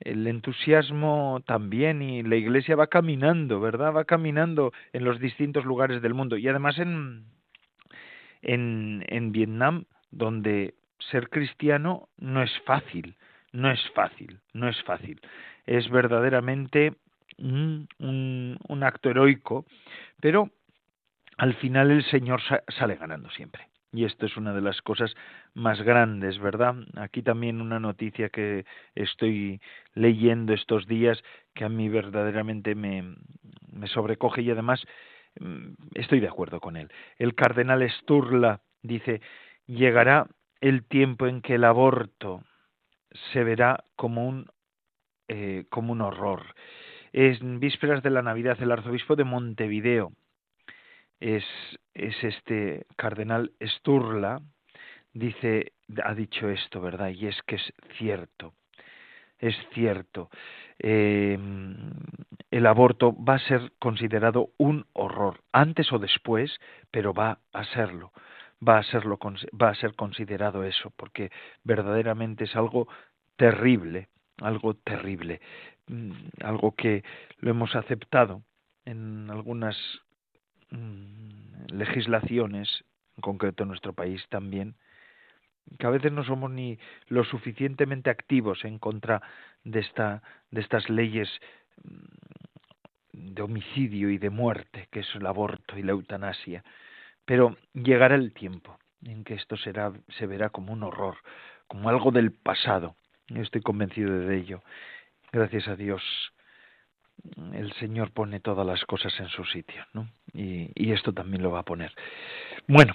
[0.00, 3.94] el entusiasmo también y la iglesia va caminando, ¿verdad?
[3.94, 6.36] Va caminando en los distintos lugares del mundo.
[6.36, 7.24] Y además en,
[8.42, 10.74] en, en Vietnam, donde
[11.10, 13.16] ser cristiano no es fácil,
[13.54, 15.20] no es fácil, no es fácil.
[15.64, 16.94] Es verdaderamente
[17.38, 19.64] un, un, acto heroico,
[20.20, 20.50] pero
[21.38, 22.42] al final el Señor
[22.76, 23.68] sale ganando siempre.
[23.92, 25.14] Y esto es una de las cosas
[25.54, 26.74] más grandes, ¿verdad?
[26.96, 28.64] Aquí también una noticia que
[28.96, 29.60] estoy
[29.94, 31.22] leyendo estos días
[31.54, 33.14] que a mí verdaderamente me,
[33.70, 34.84] me sobrecoge y además
[35.38, 36.90] mm, estoy de acuerdo con él.
[37.18, 39.20] El cardenal Sturla dice,
[39.66, 40.26] llegará
[40.60, 42.42] el tiempo en que el aborto
[43.32, 44.46] se verá como un,
[45.28, 46.54] eh, como un horror.
[47.12, 50.12] En vísperas de la Navidad, el arzobispo de Montevideo,
[51.20, 51.44] es,
[51.94, 54.42] es este cardenal Sturla,
[55.12, 57.10] dice, ha dicho esto, ¿verdad?
[57.10, 58.54] Y es que es cierto,
[59.38, 60.28] es cierto.
[60.78, 61.38] Eh,
[62.50, 66.58] el aborto va a ser considerado un horror, antes o después,
[66.90, 68.12] pero va a serlo,
[68.66, 69.18] va a serlo,
[69.60, 71.30] va a ser considerado eso, porque
[71.64, 72.88] verdaderamente es algo
[73.36, 74.08] terrible,
[74.38, 75.40] algo terrible,
[75.88, 76.12] mm,
[76.42, 77.04] algo que
[77.38, 78.42] lo hemos aceptado
[78.84, 79.76] en algunas
[80.74, 82.84] Mm, legislaciones,
[83.16, 84.74] en concreto en nuestro país también,
[85.78, 89.22] que a veces no somos ni lo suficientemente activos en contra
[89.62, 91.28] de, esta, de estas leyes
[91.84, 96.64] mm, de homicidio y de muerte, que es el aborto y la eutanasia.
[97.24, 101.16] Pero llegará el tiempo en que esto será, se verá como un horror,
[101.66, 102.96] como algo del pasado.
[103.28, 104.62] Estoy convencido de ello.
[105.32, 106.02] Gracias a Dios
[107.54, 110.08] el Señor pone todas las cosas en su sitio, ¿no?
[110.32, 111.92] Y, y, esto también lo va a poner.
[112.66, 112.94] Bueno,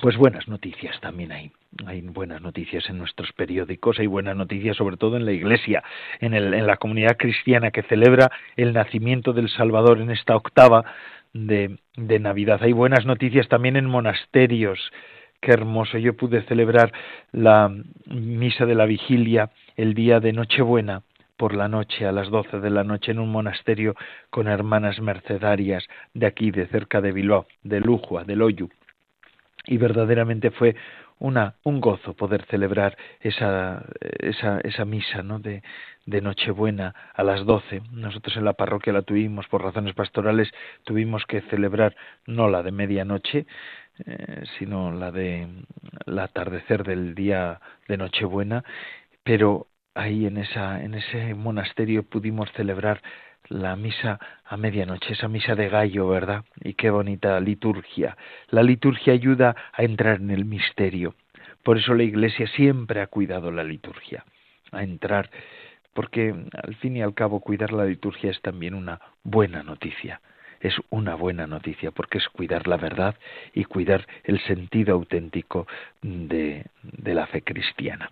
[0.00, 1.52] pues buenas noticias también hay.
[1.86, 5.82] Hay buenas noticias en nuestros periódicos, hay buenas noticias sobre todo en la Iglesia,
[6.20, 10.84] en, el, en la comunidad cristiana que celebra el nacimiento del Salvador en esta octava
[11.32, 12.62] de, Navidad.
[12.62, 14.92] Hay buenas noticias también en monasterios.
[15.40, 15.98] Qué hermoso.
[15.98, 16.92] Yo pude celebrar
[17.32, 17.72] la
[18.06, 21.02] misa de la vigilia el día de Nochebuena
[21.36, 23.94] por la noche, a las doce de la noche, en un monasterio
[24.30, 28.68] con hermanas mercedarias de aquí, de cerca de Bilbao, de Lujua, de Loyu.
[29.66, 30.74] Y verdaderamente fue
[31.18, 35.38] una, un gozo poder celebrar esa, esa, esa misa ¿no?
[35.38, 35.62] de,
[36.06, 37.82] de Nochebuena a las doce.
[37.92, 40.50] Nosotros en la parroquia la tuvimos por razones pastorales,
[40.84, 41.96] tuvimos que celebrar
[42.26, 43.46] no la de medianoche,
[44.06, 45.48] eh, sino la de
[46.06, 48.64] el atardecer del día de Nochebuena,
[49.22, 53.02] pero ahí en, esa, en ese monasterio pudimos celebrar
[53.48, 56.44] la misa a medianoche, esa misa de gallo, ¿verdad?
[56.62, 58.16] Y qué bonita liturgia.
[58.48, 61.14] La liturgia ayuda a entrar en el misterio.
[61.62, 64.24] Por eso la Iglesia siempre ha cuidado la liturgia,
[64.72, 65.30] a entrar
[65.92, 70.20] porque al fin y al cabo cuidar la liturgia es también una buena noticia
[70.60, 73.14] es una buena noticia porque es cuidar la verdad
[73.54, 75.66] y cuidar el sentido auténtico
[76.02, 78.10] de, de la fe cristiana.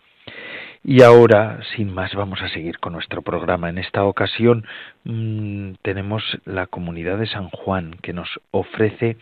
[0.82, 3.68] Y ahora, sin más, vamos a seguir con nuestro programa.
[3.68, 4.64] En esta ocasión
[5.04, 9.16] mmm, tenemos la comunidad de San Juan que nos ofrece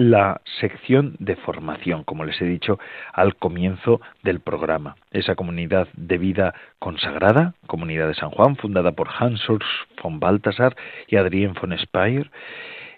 [0.00, 2.78] la sección de formación, como les he dicho
[3.12, 4.96] al comienzo del programa.
[5.10, 9.66] Esa comunidad de vida consagrada, Comunidad de San Juan, fundada por Hans Urs
[10.02, 10.74] von Balthasar
[11.06, 12.30] y Adrien von Speyer.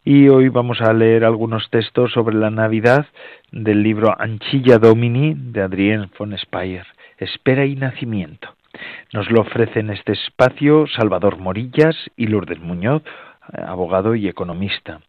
[0.05, 3.07] Y hoy vamos a leer algunos textos sobre la Navidad
[3.51, 6.87] del libro Anchilla Domini de Adrien von Speyer,
[7.23, 8.57] Espera y Nacimiento.
[9.13, 13.03] Nos lo ofrecen en este espacio Salvador Morillas y Lourdes Muñoz,
[13.53, 15.01] abogado y economista.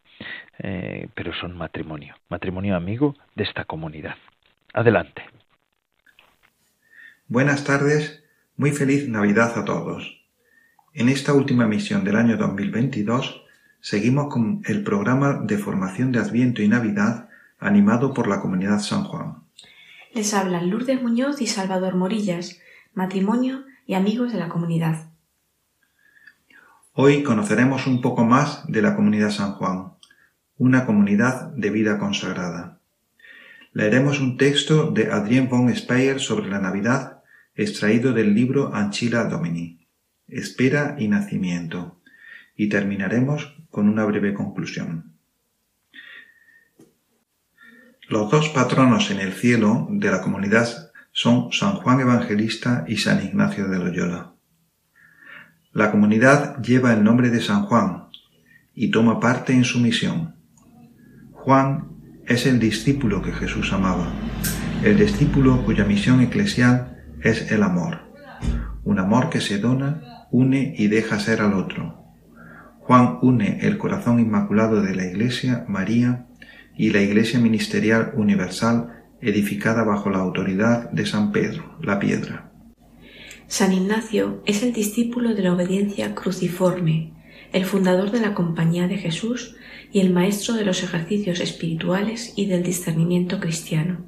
[0.60, 4.16] Eh, pero son matrimonio, matrimonio amigo de esta comunidad.
[4.74, 5.24] Adelante.
[7.28, 8.24] Buenas tardes,
[8.58, 10.24] muy feliz Navidad a todos.
[10.94, 13.44] En esta última misión del año 2022
[13.80, 19.04] seguimos con el programa de formación de Adviento y Navidad animado por la comunidad San
[19.06, 19.43] Juan.
[20.14, 22.60] Les hablan Lourdes Muñoz y Salvador Morillas,
[22.94, 25.10] matrimonio y amigos de la comunidad.
[26.94, 29.94] Hoy conoceremos un poco más de la comunidad San Juan
[30.58, 32.80] una comunidad de vida consagrada.
[33.74, 37.24] Leeremos un texto de Adrien von Speyer sobre la Navidad,
[37.56, 39.88] extraído del libro Anchila Domini,
[40.28, 42.00] Espera y Nacimiento,
[42.56, 45.13] y terminaremos con una breve conclusión.
[48.14, 50.68] Los dos patronos en el cielo de la comunidad
[51.12, 54.34] son San Juan Evangelista y San Ignacio de Loyola.
[55.72, 58.10] La comunidad lleva el nombre de San Juan
[58.76, 60.36] y toma parte en su misión.
[61.32, 61.88] Juan
[62.28, 64.14] es el discípulo que Jesús amaba,
[64.84, 68.02] el discípulo cuya misión eclesial es el amor,
[68.84, 72.04] un amor que se dona, une y deja ser al otro.
[72.78, 76.28] Juan une el corazón inmaculado de la Iglesia, María,
[76.78, 82.52] y la Iglesia Ministerial Universal edificada bajo la autoridad de San Pedro, la piedra.
[83.48, 87.14] San Ignacio es el discípulo de la obediencia cruciforme,
[87.52, 89.56] el fundador de la Compañía de Jesús
[89.92, 94.00] y el maestro de los ejercicios espirituales y del discernimiento cristiano.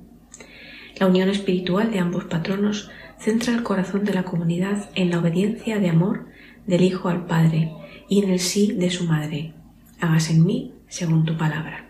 [0.99, 2.89] La unión espiritual de ambos patronos
[3.19, 6.25] centra el corazón de la comunidad en la obediencia de amor
[6.65, 7.71] del Hijo al Padre
[8.09, 9.53] y en el sí de su Madre.
[9.99, 11.84] Hagas en mí según tu palabra.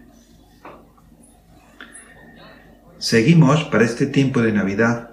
[3.06, 5.12] Seguimos para este tiempo de Navidad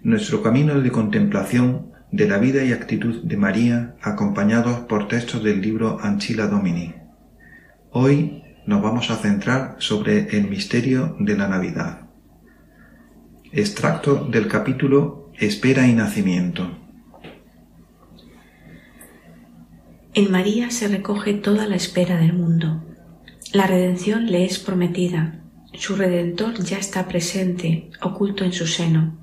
[0.00, 5.60] nuestro camino de contemplación de la vida y actitud de María acompañados por textos del
[5.60, 6.94] libro Anchila Domini.
[7.90, 12.06] Hoy nos vamos a centrar sobre el misterio de la Navidad.
[13.52, 16.78] Extracto del capítulo Espera y Nacimiento.
[20.14, 22.82] En María se recoge toda la espera del mundo.
[23.52, 25.43] La redención le es prometida.
[25.76, 29.18] Su redentor ya está presente, oculto en su seno.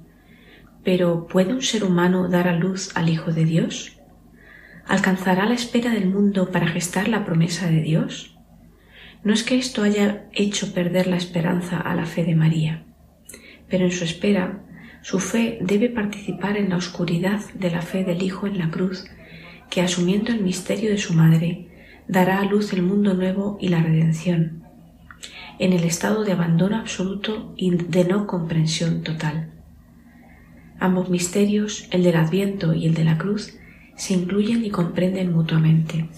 [0.83, 3.97] Pero ¿puede un ser humano dar a luz al Hijo de Dios?
[4.85, 8.37] ¿Alcanzará la espera del mundo para gestar la promesa de Dios?
[9.23, 12.83] No es que esto haya hecho perder la esperanza a la fe de María,
[13.69, 14.61] pero en su espera
[15.01, 19.05] su fe debe participar en la oscuridad de la fe del Hijo en la cruz,
[19.69, 21.69] que asumiendo el misterio de su madre,
[22.07, 24.63] dará a luz el mundo nuevo y la redención,
[25.61, 29.51] en el estado de abandono absoluto y de no comprensión total.
[30.79, 33.53] Ambos misterios, el del Adviento y el de la cruz,
[33.95, 36.09] se incluyen y comprenden mutuamente.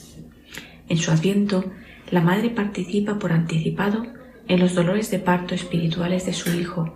[0.87, 1.65] En su Adviento,
[2.09, 4.05] la madre participa por anticipado
[4.47, 6.95] en los dolores de parto espirituales de su hijo,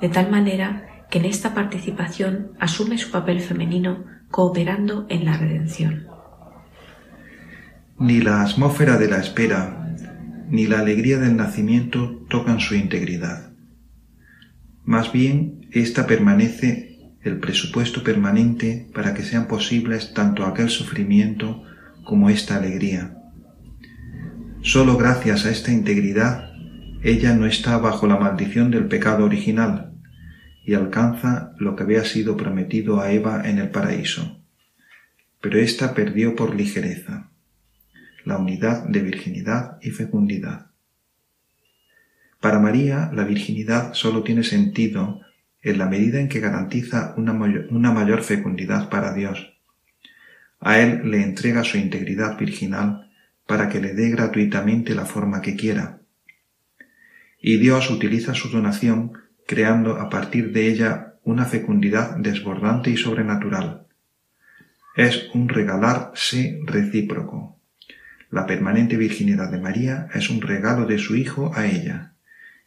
[0.00, 6.06] de tal manera que en esta participación asume su papel femenino cooperando en la redención.
[7.98, 9.85] Ni la atmósfera de la espera,
[10.50, 13.52] ni la alegría del nacimiento tocan su integridad.
[14.84, 21.62] Más bien, ésta permanece el presupuesto permanente para que sean posibles tanto aquel sufrimiento
[22.04, 23.16] como esta alegría
[24.66, 26.50] Solo gracias a esta integridad
[27.00, 29.92] ella no está bajo la maldición del pecado original
[30.64, 34.42] y alcanza lo que había sido prometido a Eva en el paraíso.
[35.40, 37.30] Pero ésta perdió por ligereza
[38.26, 40.66] la unidad de virginidad y fecundidad.
[42.40, 45.20] Para María, la virginidad solo tiene sentido
[45.62, 49.54] en la medida en que garantiza una mayor, una mayor fecundidad para Dios.
[50.60, 53.10] A Él le entrega su integridad virginal
[53.46, 56.00] para que le dé gratuitamente la forma que quiera.
[57.40, 59.12] Y Dios utiliza su donación
[59.46, 63.86] creando a partir de ella una fecundidad desbordante y sobrenatural.
[64.96, 67.55] es un regalarse recíproco.
[68.36, 72.12] La permanente virginidad de María es un regalo de su Hijo a ella,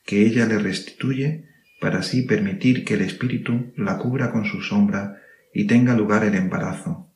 [0.03, 1.45] que ella le restituye
[1.79, 5.21] para así permitir que el Espíritu la cubra con su sombra
[5.53, 7.11] y tenga lugar el embarazo,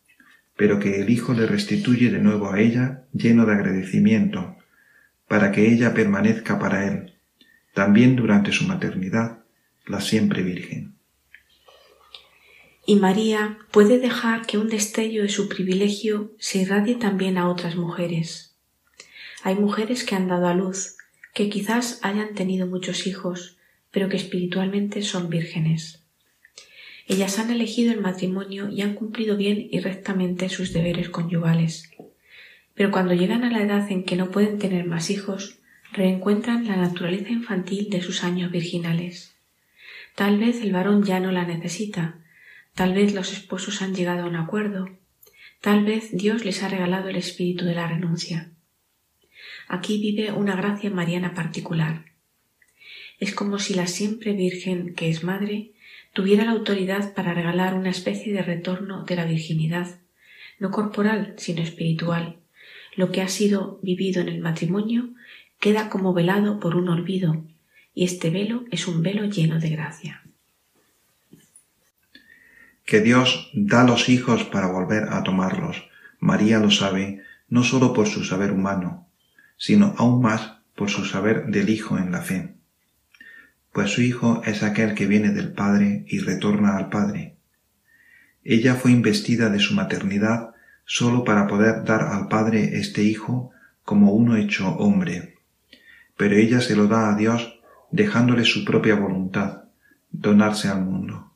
[0.56, 4.56] pero que el Hijo le restituye de nuevo a ella lleno de agradecimiento,
[5.28, 7.14] para que ella permanezca para él,
[7.74, 9.40] también durante su maternidad,
[9.88, 10.93] la siempre Virgen.
[12.86, 17.76] Y María puede dejar que un destello de su privilegio se irradie también a otras
[17.76, 18.56] mujeres.
[19.44, 20.98] Hay mujeres que han dado a luz,
[21.34, 23.58] que quizás hayan tenido muchos hijos,
[23.92, 26.04] pero que espiritualmente son vírgenes.
[27.08, 31.90] Ellas han elegido el matrimonio y han cumplido bien y rectamente sus deberes conyugales.
[32.74, 35.60] Pero cuando llegan a la edad en que no pueden tener más hijos,
[35.92, 39.36] reencuentran la naturaleza infantil de sus años virginales.
[40.16, 42.23] Tal vez el varón ya no la necesita,
[42.76, 44.90] tal vez los esposos han llegado a un acuerdo,
[45.62, 48.52] tal vez Dios les ha regalado el espíritu de la renuncia.
[49.68, 52.06] Aquí vive una gracia mariana particular.
[53.20, 55.72] Es como si la siempre Virgen, que es madre,
[56.14, 60.00] tuviera la autoridad para regalar una especie de retorno de la virginidad,
[60.60, 62.38] no corporal, sino espiritual.
[62.96, 65.14] Lo que ha sido vivido en el matrimonio
[65.60, 67.46] queda como velado por un olvido,
[67.94, 70.24] y este velo es un velo lleno de gracia.
[72.86, 75.90] Que Dios da los hijos para volver a tomarlos.
[76.20, 79.08] María lo sabe, no sólo por su saber humano,
[79.58, 82.56] sino aún más por su saber del Hijo en la fe.
[83.72, 87.36] Pues su Hijo es aquel que viene del Padre y retorna al Padre.
[88.44, 90.54] Ella fue investida de su maternidad
[90.86, 93.52] sólo para poder dar al Padre este Hijo
[93.84, 95.40] como uno hecho hombre.
[96.18, 97.60] Pero ella se lo da a Dios
[97.92, 99.64] dejándole su propia voluntad,
[100.12, 101.33] donarse al mundo.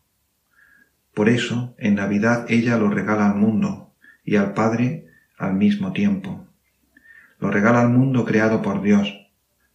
[1.18, 3.91] Por eso, en Navidad ella lo regala al mundo
[4.24, 5.07] y al Padre
[5.39, 6.45] al mismo tiempo.
[7.39, 9.11] Lo regala al mundo creado por Dios,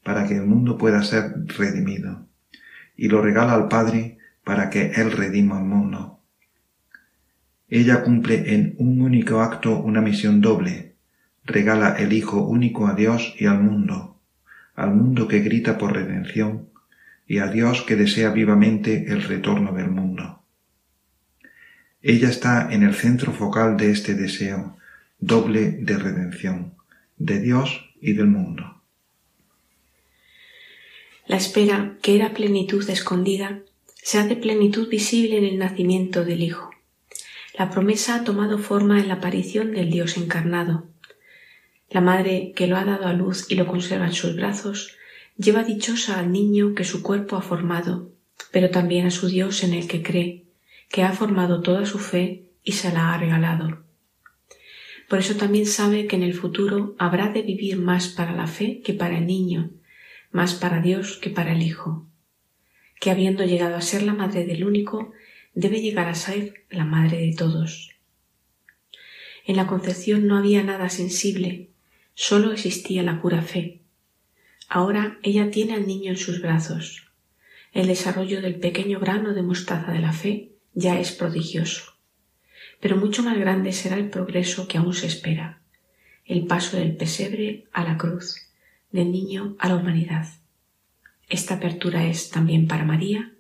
[0.05, 2.29] para que el mundo pueda ser redimido,
[2.97, 6.21] y lo regala al Padre para que Él redima al mundo.
[7.69, 10.95] Ella cumple en un único acto una misión doble,
[11.43, 14.21] regala el Hijo único a Dios y al mundo,
[14.77, 16.69] al mundo que grita por redención,
[17.27, 20.42] y a Dios que desea vivamente el retorno del mundo.
[22.03, 24.77] Ella está en el centro focal de este deseo
[25.21, 26.75] doble de redención
[27.17, 28.83] de Dios y del mundo.
[31.27, 33.61] La espera, que era plenitud escondida,
[33.95, 36.71] se hace plenitud visible en el nacimiento del Hijo.
[37.57, 40.89] La promesa ha tomado forma en la aparición del Dios encarnado.
[41.89, 44.97] La madre que lo ha dado a luz y lo conserva en sus brazos,
[45.37, 48.11] lleva dichosa al niño que su cuerpo ha formado,
[48.51, 50.43] pero también a su Dios en el que cree,
[50.93, 53.83] que ha formado toda su fe y se la ha regalado.
[55.09, 58.83] Por eso también sabe que en el futuro habrá de vivir más para la fe
[58.85, 59.71] que para el niño,
[60.31, 62.07] más para Dios que para el Hijo,
[63.01, 65.13] que habiendo llegado a ser la madre del único,
[65.55, 67.91] debe llegar a ser la madre de todos.
[69.47, 71.71] En la concepción no había nada sensible,
[72.15, 73.81] sólo existía la pura fe.
[74.69, 77.09] Ahora ella tiene al niño en sus brazos.
[77.73, 81.93] El desarrollo del pequeño grano de mostaza de la fe ya es prodigioso
[82.83, 85.63] pero mucho más grande será el progreso que aún se espera,
[86.27, 88.51] el paso del pesebre a la cruz,
[88.91, 90.27] del niño a la humanidad.
[91.29, 93.35] Esta apertura es también para María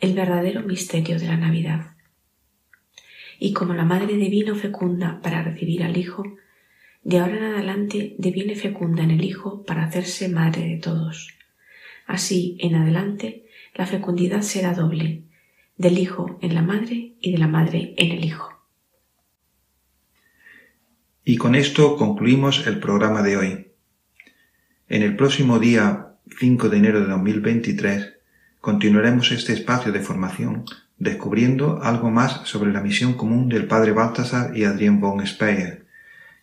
[0.00, 1.94] el verdadero misterio de la Navidad.
[3.38, 6.24] Y como la Madre devino fecunda para recibir al Hijo,
[7.04, 11.34] de ahora en adelante deviene fecunda en el Hijo para hacerse Madre de todos.
[12.06, 13.44] Así, en adelante,
[13.74, 15.24] la fecundidad será doble,
[15.80, 18.50] del Hijo en la Madre y de la Madre en el Hijo.
[21.24, 23.66] Y con esto concluimos el programa de hoy.
[24.90, 28.12] En el próximo día 5 de enero de 2023
[28.60, 30.66] continuaremos este espacio de formación
[30.98, 35.86] descubriendo algo más sobre la misión común del padre Baltasar y Adrien von Speyer,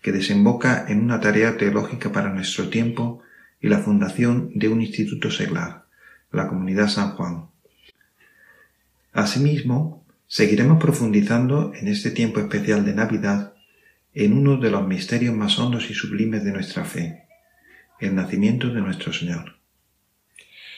[0.02, 3.22] que desemboca en una tarea teológica para nuestro tiempo
[3.62, 5.86] y la fundación de un instituto seglar,
[6.32, 7.50] la Comunidad San Juan.
[9.18, 13.56] Asimismo, seguiremos profundizando en este tiempo especial de Navidad
[14.14, 17.24] en uno de los misterios más hondos y sublimes de nuestra fe,
[18.00, 19.56] el nacimiento de nuestro Señor.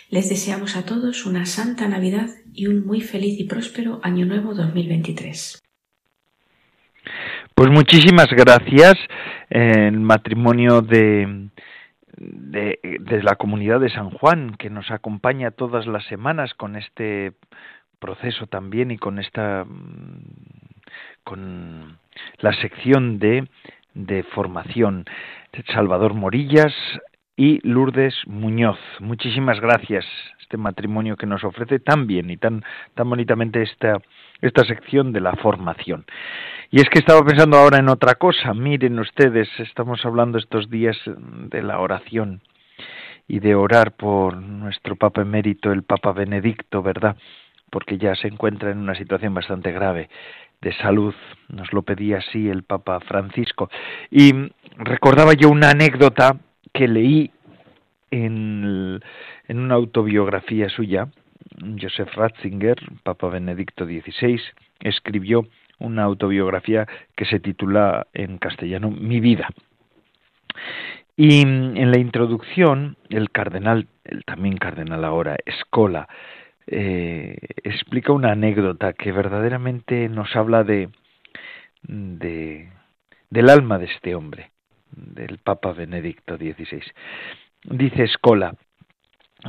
[0.09, 4.53] Les deseamos a todos una santa Navidad y un muy feliz y próspero Año Nuevo
[4.53, 5.61] 2023.
[7.53, 8.95] Pues muchísimas gracias.
[9.49, 11.49] El matrimonio de,
[12.15, 17.33] de, de, la comunidad de San Juan, que nos acompaña todas las semanas con este
[17.99, 19.65] proceso también y con esta
[21.23, 21.99] con
[22.39, 23.47] la sección de,
[23.93, 25.05] de formación.
[25.73, 26.73] Salvador Morillas
[27.35, 28.79] y Lourdes Muñoz.
[28.99, 30.05] Muchísimas gracias
[30.49, 32.63] este matrimonio que nos ofrece tan bien y tan,
[32.95, 33.99] tan bonitamente esta,
[34.41, 36.05] esta sección de la formación.
[36.71, 38.55] Y es que estaba pensando ahora en otra cosa.
[38.55, 42.41] Miren ustedes, estamos hablando estos días de la oración
[43.27, 47.15] y de orar por nuestro Papa emérito, el Papa Benedicto, ¿verdad?
[47.69, 50.09] Porque ya se encuentra en una situación bastante grave
[50.61, 51.13] de salud.
[51.47, 53.69] Nos lo pedía así el Papa Francisco.
[54.11, 54.33] Y
[54.77, 56.37] recordaba yo una anécdota
[56.73, 57.31] que leí
[58.11, 58.99] en,
[59.47, 61.07] en una autobiografía suya,
[61.79, 64.39] Joseph Ratzinger, Papa Benedicto XVI,
[64.79, 65.47] escribió
[65.79, 69.49] una autobiografía que se titula en castellano Mi vida.
[71.15, 76.07] Y en la introducción, el cardenal, el también cardenal ahora, Escola,
[76.67, 80.89] eh, explica una anécdota que verdaderamente nos habla de,
[81.83, 82.69] de,
[83.29, 84.51] del alma de este hombre
[84.91, 86.83] del Papa Benedicto XVI.
[87.63, 88.55] Dice Escola,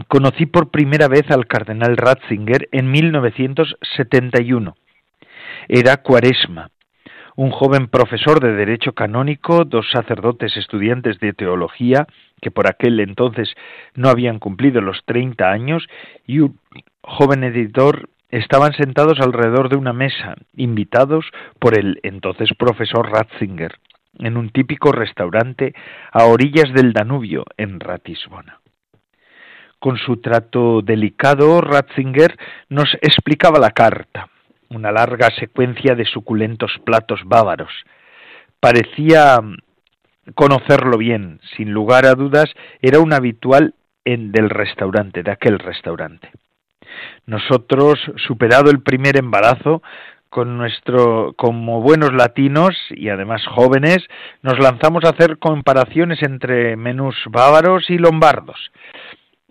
[0.09, 4.77] conocí por primera vez al cardenal Ratzinger en 1971.
[5.69, 6.71] Era cuaresma.
[7.37, 12.07] Un joven profesor de Derecho Canónico, dos sacerdotes estudiantes de Teología,
[12.43, 13.55] que por aquel entonces
[13.95, 15.87] no habían cumplido los 30 años,
[16.27, 16.59] y un
[17.03, 21.27] joven editor estaban sentados alrededor de una mesa, invitados
[21.59, 23.79] por el entonces profesor Ratzinger
[24.19, 25.75] en un típico restaurante
[26.13, 28.61] a orillas del Danubio, en Ratisbona.
[29.79, 32.37] Con su trato delicado, Ratzinger
[32.69, 34.29] nos explicaba la carta,
[34.69, 37.73] una larga secuencia de suculentos platos bávaros.
[38.61, 39.41] Parecía
[40.35, 43.75] conocerlo bien, sin lugar a dudas, era un habitual
[44.05, 46.31] en, del restaurante, de aquel restaurante.
[47.27, 49.83] Nosotros, superado el primer embarazo,
[50.31, 53.99] con nuestro, como buenos latinos y además jóvenes,
[54.43, 58.71] nos lanzamos a hacer comparaciones entre menús bávaros y lombardos.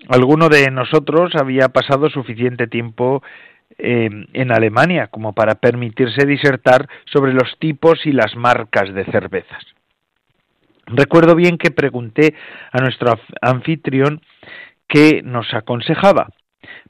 [0.08, 3.22] Alguno de nosotros había pasado suficiente tiempo
[3.78, 9.64] eh, en Alemania como para permitirse disertar sobre los tipos y las marcas de cervezas.
[10.86, 12.36] Recuerdo bien que pregunté
[12.72, 14.22] a nuestro anfitrión
[14.88, 16.30] qué nos aconsejaba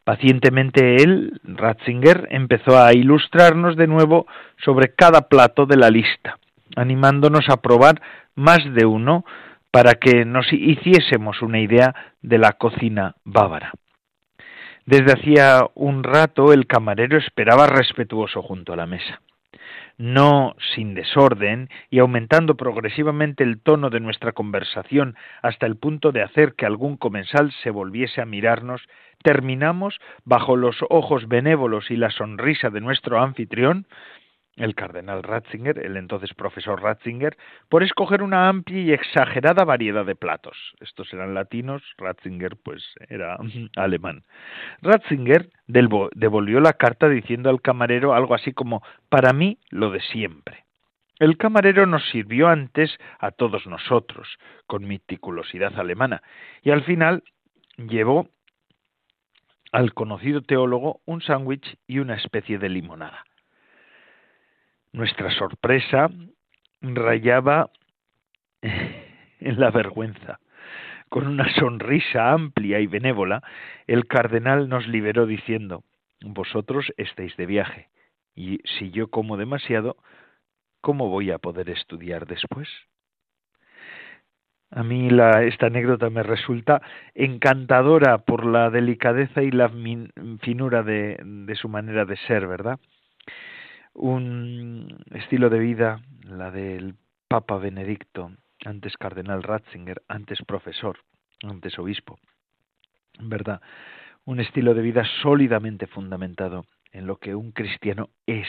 [0.10, 4.26] Pacientemente él, Ratzinger, empezó a ilustrarnos de nuevo
[4.58, 6.40] sobre cada plato de la lista,
[6.76, 8.02] animándonos a probar
[8.34, 9.24] más de uno
[9.70, 11.94] para que nos hiciésemos una idea
[12.24, 13.72] de la cocina bávara.
[14.88, 19.22] Desde hacía un rato el camarero esperaba respetuoso junto a la mesa
[20.00, 26.24] no sin desorden y aumentando progresivamente el tono de nuestra conversación hasta el punto de
[26.24, 28.82] hacer que algún comensal se volviese a mirarnos,
[29.22, 33.86] terminamos, bajo los ojos benévolos y la sonrisa de nuestro anfitrión,
[34.60, 37.38] el cardenal Ratzinger, el entonces profesor Ratzinger,
[37.70, 40.58] por escoger una amplia y exagerada variedad de platos.
[40.82, 43.38] Estos eran latinos, Ratzinger pues era
[43.78, 44.24] alemán.
[44.82, 50.66] Ratzinger devolvió la carta diciendo al camarero algo así como para mí lo de siempre.
[51.20, 54.28] El camarero nos sirvió antes a todos nosotros,
[54.68, 56.22] con meticulosidad alemana,
[56.64, 57.24] y al final
[57.78, 58.30] llevó
[59.72, 63.26] al conocido teólogo un sándwich y una especie de limonada.
[64.92, 66.10] Nuestra sorpresa
[66.82, 67.70] rayaba
[68.62, 70.40] en la vergüenza.
[71.10, 73.42] Con una sonrisa amplia y benévola,
[73.88, 75.84] el cardenal nos liberó diciendo,
[76.22, 77.90] Vosotros estáis de viaje,
[78.36, 79.96] y si yo como demasiado,
[80.82, 82.68] ¿cómo voy a poder estudiar después?
[84.72, 86.82] A mí la, esta anécdota me resulta
[87.16, 89.70] encantadora por la delicadeza y la
[90.42, 92.80] finura de su manera de ser, ¿verdad?
[93.94, 96.96] Un estilo de vida, la del
[97.28, 98.32] Papa Benedicto,
[98.66, 101.00] antes cardenal Ratzinger, antes profesor,
[101.44, 102.20] antes obispo,
[103.20, 103.62] ¿verdad?
[104.26, 108.48] Un estilo de vida sólidamente fundamentado en lo que un cristiano es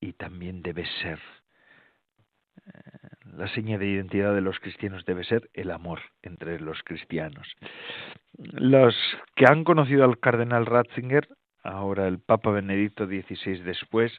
[0.00, 1.20] y también debe ser.
[2.66, 2.80] Eh,
[3.36, 7.48] la seña de identidad de los cristianos debe ser el amor entre los cristianos.
[8.36, 8.94] Los
[9.36, 11.28] que han conocido al cardenal Ratzinger
[11.62, 14.12] ahora el Papa Benedicto XVI después,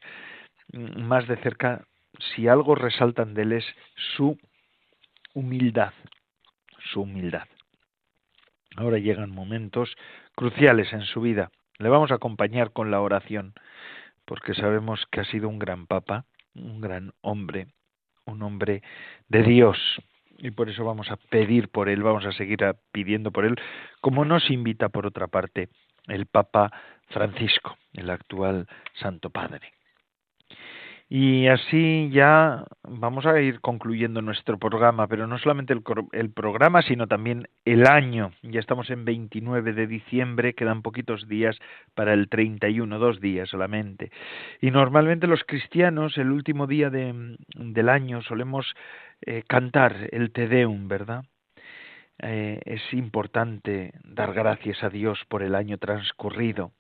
[0.71, 1.85] mm, más de cerca,
[2.35, 3.65] si algo resaltan de él es
[4.15, 4.37] su
[5.33, 5.93] humildad,
[6.91, 7.47] su humildad.
[8.75, 9.95] Ahora llegan momentos
[10.35, 11.51] cruciales en su vida.
[11.77, 13.53] Le vamos a acompañar con la oración,
[14.25, 16.25] porque sabemos que ha sido un gran papa,
[16.55, 17.67] un gran hombre,
[18.25, 18.81] un hombre
[19.27, 19.77] de Dios.
[20.37, 22.59] Y por eso vamos a pedir por él, vamos a seguir
[22.91, 23.55] pidiendo por él,
[24.01, 25.69] como nos invita por otra parte
[26.07, 26.71] el Papa
[27.13, 29.71] Francisco, el actual Santo Padre.
[31.15, 37.05] Y así ya vamos a ir concluyendo nuestro programa, pero no solamente el, programa, sino
[37.07, 38.31] también el año.
[38.41, 41.55] Ya estamos en 29 de diciembre, quedan poquitos días
[41.93, 44.11] para el 31, dos días solamente.
[44.59, 48.73] Y normalmente los cristianos, el último día de, del año, solemos
[49.21, 51.25] eh, cantar el Te Deum, ¿verdad?
[52.23, 56.71] Eh, es importante dar gracias a Dios por el año transcurrido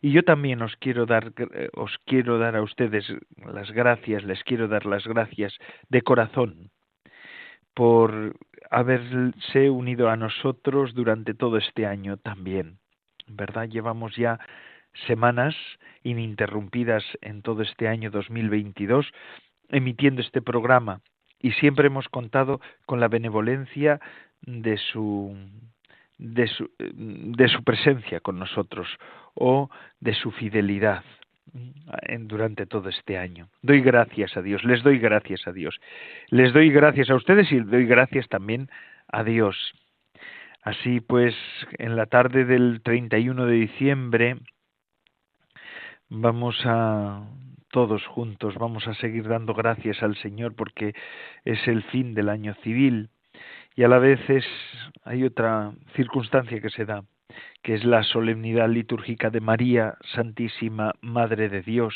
[0.00, 3.06] y yo también os quiero dar eh, os quiero dar a ustedes
[3.52, 5.56] las gracias, les quiero dar las gracias
[5.88, 6.70] de corazón
[7.74, 8.36] por
[8.70, 12.78] haberse unido a nosotros durante todo este año también.
[13.26, 13.68] ¿Verdad?
[13.68, 14.38] Llevamos ya
[15.06, 15.56] semanas
[16.02, 19.10] ininterrumpidas en todo este año 2022
[19.68, 21.00] emitiendo este programa
[21.40, 24.00] y siempre hemos contado con la benevolencia
[24.42, 25.36] de su
[26.18, 28.88] de su, de su presencia con nosotros
[29.34, 31.04] o de su fidelidad
[32.20, 33.48] durante todo este año.
[33.62, 35.78] Doy gracias a Dios, les doy gracias a Dios.
[36.28, 38.68] Les doy gracias a ustedes y doy gracias también
[39.08, 39.56] a Dios.
[40.62, 41.34] Así pues,
[41.78, 44.36] en la tarde del 31 de diciembre
[46.08, 47.26] vamos a
[47.70, 50.94] todos juntos, vamos a seguir dando gracias al Señor porque
[51.44, 53.10] es el fin del año civil
[53.74, 54.46] y a la vez es,
[55.04, 57.04] hay otra circunstancia que se da,
[57.62, 61.94] que es la solemnidad litúrgica de María Santísima, Madre de Dios.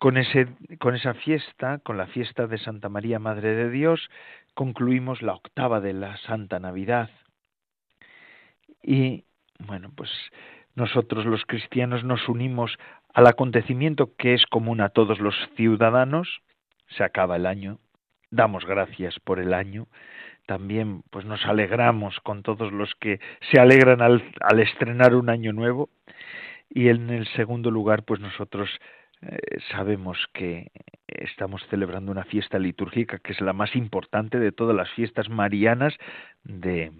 [0.00, 0.48] Con, ese,
[0.78, 4.08] con esa fiesta, con la fiesta de Santa María, Madre de Dios,
[4.54, 7.10] concluimos la octava de la Santa Navidad.
[8.82, 9.24] Y
[9.58, 10.10] bueno, pues
[10.74, 12.78] nosotros los cristianos nos unimos
[13.14, 16.40] al acontecimiento que es común a todos los ciudadanos.
[16.88, 17.78] Se acaba el año,
[18.30, 19.86] damos gracias por el año,
[20.48, 23.20] también pues nos alegramos con todos los que
[23.52, 25.90] se alegran al, al estrenar un año nuevo
[26.70, 28.70] y en el segundo lugar pues nosotros
[29.20, 29.36] eh,
[29.70, 30.70] sabemos que
[31.06, 35.94] estamos celebrando una fiesta litúrgica que es la más importante de todas las fiestas marianas
[36.44, 36.92] de,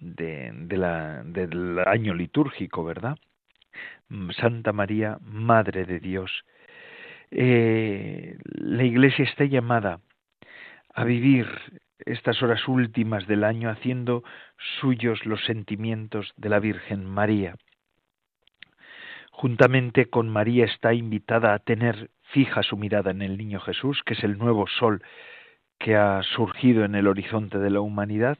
[0.00, 3.16] de, la, del año litúrgico, ¿verdad?
[4.40, 6.32] Santa María, Madre de Dios.
[7.30, 10.00] Eh, la Iglesia está llamada
[10.94, 11.46] a vivir
[12.06, 14.24] estas horas últimas del año haciendo
[14.80, 17.56] suyos los sentimientos de la Virgen María.
[19.30, 24.14] Juntamente con María está invitada a tener fija su mirada en el niño Jesús, que
[24.14, 25.02] es el nuevo sol
[25.78, 28.38] que ha surgido en el horizonte de la humanidad,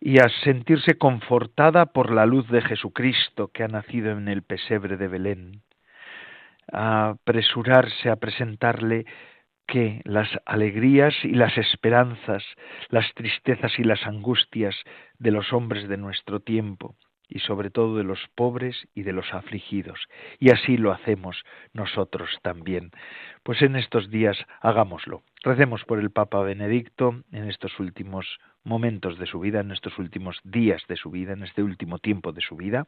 [0.00, 4.96] y a sentirse confortada por la luz de Jesucristo que ha nacido en el pesebre
[4.96, 5.62] de Belén,
[6.72, 9.06] a apresurarse a presentarle
[9.66, 12.44] que las alegrías y las esperanzas,
[12.88, 14.74] las tristezas y las angustias
[15.18, 16.96] de los hombres de nuestro tiempo,
[17.28, 20.00] y sobre todo de los pobres y de los afligidos.
[20.38, 22.90] Y así lo hacemos nosotros también.
[23.42, 25.22] Pues en estos días hagámoslo.
[25.42, 30.40] Recemos por el Papa Benedicto en estos últimos momentos de su vida, en estos últimos
[30.44, 32.86] días de su vida, en este último tiempo de su vida.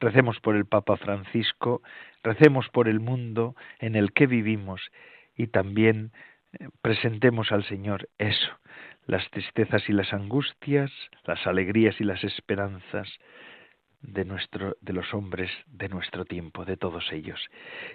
[0.00, 1.82] Recemos por el Papa Francisco,
[2.22, 4.80] recemos por el mundo en el que vivimos
[5.36, 6.12] y también
[6.52, 8.50] eh, presentemos al Señor eso,
[9.06, 10.90] las tristezas y las angustias,
[11.24, 13.08] las alegrías y las esperanzas
[14.00, 17.40] de nuestro de los hombres de nuestro tiempo, de todos ellos.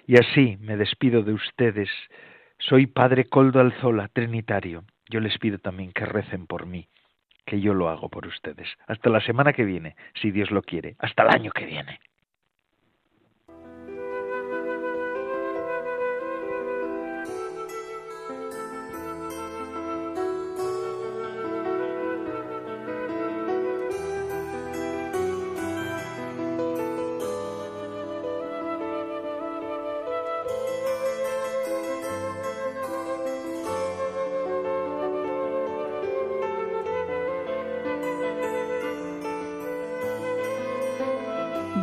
[0.06, 1.90] Y así me despido de ustedes.
[2.58, 4.84] Soy Padre Coldo Alzola, trinitario.
[5.08, 6.88] Yo les pido también que recen por mí,
[7.44, 8.68] que yo lo hago por ustedes.
[8.86, 10.96] Hasta la semana que viene, si Dios lo quiere.
[10.98, 11.98] Hasta el año que viene.